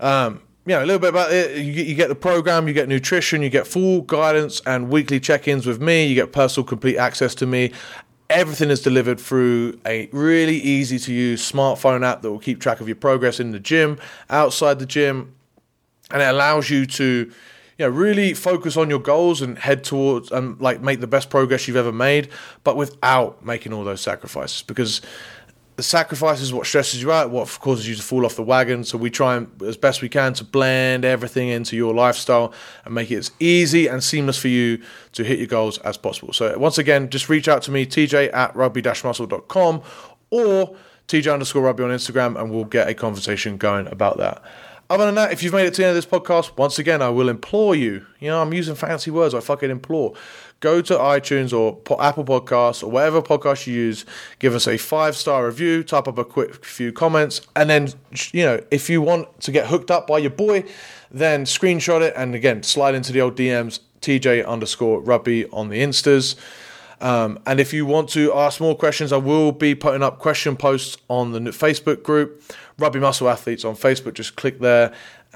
Um, 0.00 0.42
you 0.68 0.74
know, 0.74 0.84
a 0.84 0.86
little 0.86 0.98
bit 0.98 1.08
about 1.08 1.32
it. 1.32 1.56
You 1.56 1.72
get, 1.72 1.86
you 1.86 1.94
get 1.94 2.08
the 2.08 2.14
program, 2.14 2.68
you 2.68 2.74
get 2.74 2.88
nutrition, 2.90 3.40
you 3.40 3.48
get 3.48 3.66
full 3.66 4.02
guidance 4.02 4.60
and 4.66 4.90
weekly 4.90 5.18
check 5.18 5.48
ins 5.48 5.66
with 5.66 5.80
me, 5.80 6.04
you 6.04 6.14
get 6.14 6.30
personal, 6.30 6.66
complete 6.66 6.98
access 6.98 7.34
to 7.36 7.46
me, 7.46 7.72
everything 8.28 8.68
is 8.68 8.82
delivered 8.82 9.18
through 9.18 9.80
a 9.86 10.10
really 10.12 10.56
easy 10.56 10.98
to 10.98 11.12
use 11.12 11.50
smartphone 11.50 12.04
app 12.04 12.20
that 12.20 12.30
will 12.30 12.38
keep 12.38 12.60
track 12.60 12.80
of 12.80 12.86
your 12.86 12.96
progress 12.96 13.40
in 13.40 13.52
the 13.52 13.58
gym, 13.58 13.98
outside 14.28 14.78
the 14.78 14.84
gym, 14.84 15.34
and 16.10 16.20
it 16.20 16.28
allows 16.28 16.68
you 16.68 16.84
to 16.84 17.32
you 17.78 17.86
know 17.86 17.88
really 17.88 18.34
focus 18.34 18.76
on 18.76 18.90
your 18.90 18.98
goals 18.98 19.40
and 19.40 19.58
head 19.58 19.84
towards 19.84 20.30
and 20.30 20.60
like 20.60 20.82
make 20.82 21.00
the 21.00 21.06
best 21.06 21.30
progress 21.30 21.66
you've 21.66 21.76
ever 21.76 21.92
made 21.92 22.28
but 22.64 22.76
without 22.76 23.42
making 23.42 23.72
all 23.72 23.84
those 23.84 24.02
sacrifices. 24.02 24.62
Because 24.62 25.00
the 25.78 25.84
sacrifice 25.84 26.40
is 26.40 26.52
what 26.52 26.66
stresses 26.66 27.00
you 27.00 27.12
out, 27.12 27.30
what 27.30 27.48
causes 27.60 27.88
you 27.88 27.94
to 27.94 28.02
fall 28.02 28.26
off 28.26 28.34
the 28.34 28.42
wagon. 28.42 28.82
So 28.82 28.98
we 28.98 29.10
try 29.10 29.36
and, 29.36 29.62
as 29.62 29.76
best 29.76 30.02
we 30.02 30.08
can, 30.08 30.34
to 30.34 30.42
blend 30.42 31.04
everything 31.04 31.50
into 31.50 31.76
your 31.76 31.94
lifestyle 31.94 32.52
and 32.84 32.92
make 32.92 33.12
it 33.12 33.18
as 33.18 33.30
easy 33.38 33.86
and 33.86 34.02
seamless 34.02 34.36
for 34.36 34.48
you 34.48 34.82
to 35.12 35.22
hit 35.22 35.38
your 35.38 35.46
goals 35.46 35.78
as 35.78 35.96
possible. 35.96 36.32
So 36.32 36.58
once 36.58 36.78
again, 36.78 37.10
just 37.10 37.28
reach 37.28 37.46
out 37.46 37.62
to 37.62 37.70
me, 37.70 37.86
TJ 37.86 38.34
at 38.34 38.56
rugby-muscle.com 38.56 39.82
or 40.30 40.76
TJ 41.06 41.32
underscore 41.32 41.62
rugby 41.62 41.84
on 41.84 41.90
Instagram, 41.90 42.36
and 42.40 42.50
we'll 42.50 42.64
get 42.64 42.88
a 42.88 42.94
conversation 42.94 43.56
going 43.56 43.86
about 43.86 44.18
that. 44.18 44.42
Other 44.90 45.04
than 45.04 45.16
that, 45.16 45.32
if 45.32 45.42
you've 45.42 45.52
made 45.52 45.66
it 45.66 45.74
to 45.74 45.82
the 45.82 45.88
end 45.88 45.96
of 45.96 46.02
this 46.02 46.10
podcast, 46.10 46.56
once 46.56 46.78
again, 46.78 47.02
I 47.02 47.10
will 47.10 47.28
implore 47.28 47.74
you. 47.74 48.06
You 48.20 48.28
know, 48.28 48.40
I'm 48.40 48.54
using 48.54 48.74
fancy 48.74 49.10
words. 49.10 49.34
I 49.34 49.40
fucking 49.40 49.70
implore 49.70 50.14
go 50.60 50.80
to 50.82 50.94
iTunes 50.94 51.52
or 51.56 51.78
Apple 52.00 52.24
Podcasts 52.24 52.82
or 52.82 52.90
whatever 52.90 53.22
podcast 53.22 53.66
you 53.66 53.74
use, 53.74 54.04
give 54.38 54.54
us 54.54 54.66
a 54.66 54.76
five 54.76 55.16
star 55.16 55.46
review, 55.46 55.84
type 55.84 56.08
up 56.08 56.18
a 56.18 56.24
quick 56.24 56.64
few 56.64 56.92
comments, 56.92 57.40
and 57.54 57.70
then, 57.70 57.92
you 58.32 58.44
know, 58.44 58.60
if 58.70 58.90
you 58.90 59.00
want 59.00 59.40
to 59.40 59.52
get 59.52 59.66
hooked 59.66 59.90
up 59.90 60.06
by 60.06 60.18
your 60.18 60.30
boy, 60.30 60.64
then 61.10 61.44
screenshot 61.44 62.00
it 62.02 62.12
and 62.16 62.34
again, 62.34 62.62
slide 62.62 62.94
into 62.94 63.12
the 63.12 63.20
old 63.20 63.36
DMs, 63.36 63.80
TJ 64.00 64.46
underscore 64.46 65.00
rugby 65.00 65.46
on 65.50 65.68
the 65.68 65.80
Instas. 65.80 66.36
Um, 67.00 67.38
and 67.46 67.60
if 67.60 67.72
you 67.72 67.86
want 67.86 68.08
to 68.10 68.32
ask 68.34 68.60
more 68.60 68.74
questions, 68.74 69.12
I 69.12 69.18
will 69.18 69.52
be 69.52 69.74
putting 69.74 70.02
up 70.02 70.18
question 70.18 70.56
posts 70.56 70.96
on 71.08 71.32
the 71.32 71.40
Facebook 71.50 72.02
group, 72.02 72.42
Rugby 72.78 72.98
Muscle 72.98 73.28
Athletes 73.28 73.64
on 73.64 73.76
Facebook. 73.76 74.14
Just 74.14 74.36
click 74.36 74.58
there 74.58 74.92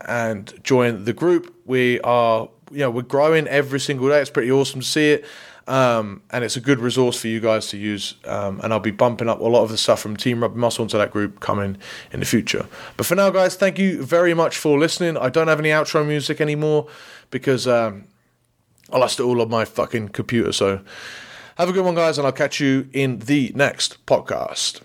and 0.07 0.53
join 0.65 1.05
the 1.05 1.13
group. 1.13 1.55
We 1.65 2.01
are 2.01 2.49
you 2.71 2.79
know 2.79 2.91
we're 2.91 3.03
growing 3.03 3.47
every 3.47 3.81
single 3.81 4.09
day. 4.09 4.21
It's 4.21 4.31
pretty 4.31 4.51
awesome 4.51 4.81
to 4.81 4.87
see 4.87 5.13
it. 5.13 5.25
Um, 5.69 6.23
and 6.31 6.43
it's 6.43 6.57
a 6.57 6.61
good 6.61 6.81
resource 6.81 7.21
for 7.21 7.29
you 7.29 7.39
guys 7.39 7.69
to 7.69 7.77
use. 7.77 8.15
Um, 8.25 8.61
and 8.65 8.73
I'll 8.73 8.81
be 8.81 8.91
bumping 8.91 9.29
up 9.29 9.39
a 9.39 9.45
lot 9.45 9.63
of 9.63 9.71
the 9.71 9.79
stuff 9.79 10.01
from 10.01 10.17
Team 10.17 10.43
Rugby 10.43 10.59
Muscle 10.59 10.83
into 10.83 10.99
that 10.99 11.13
group 11.13 11.39
coming 11.39 11.79
in 12.13 12.19
the 12.19 12.27
future. 12.27 12.67
But 12.97 13.07
for 13.07 13.15
now, 13.15 13.31
guys, 13.31 13.55
thank 13.55 13.79
you 13.79 14.03
very 14.03 14.35
much 14.35 14.57
for 14.57 14.77
listening. 14.77 15.17
I 15.17 15.29
don't 15.29 15.47
have 15.47 15.61
any 15.61 15.69
outro 15.69 16.07
music 16.07 16.41
anymore 16.41 16.89
because 17.31 17.69
um, 17.69 18.05
I 18.93 18.99
lost 18.99 19.21
it 19.21 19.23
all 19.23 19.41
on 19.41 19.51
my 19.51 19.65
fucking 19.65 20.09
computer. 20.09 20.53
So 20.53 20.81
have 21.63 21.69
a 21.69 21.73
good 21.73 21.85
one, 21.85 21.95
guys, 21.95 22.19
and 22.19 22.27
I'll 22.27 22.33
catch 22.33 22.59
you 22.59 22.89
in 22.93 23.21
the 23.21 23.53
next 23.55 24.05
podcast. 24.05 24.81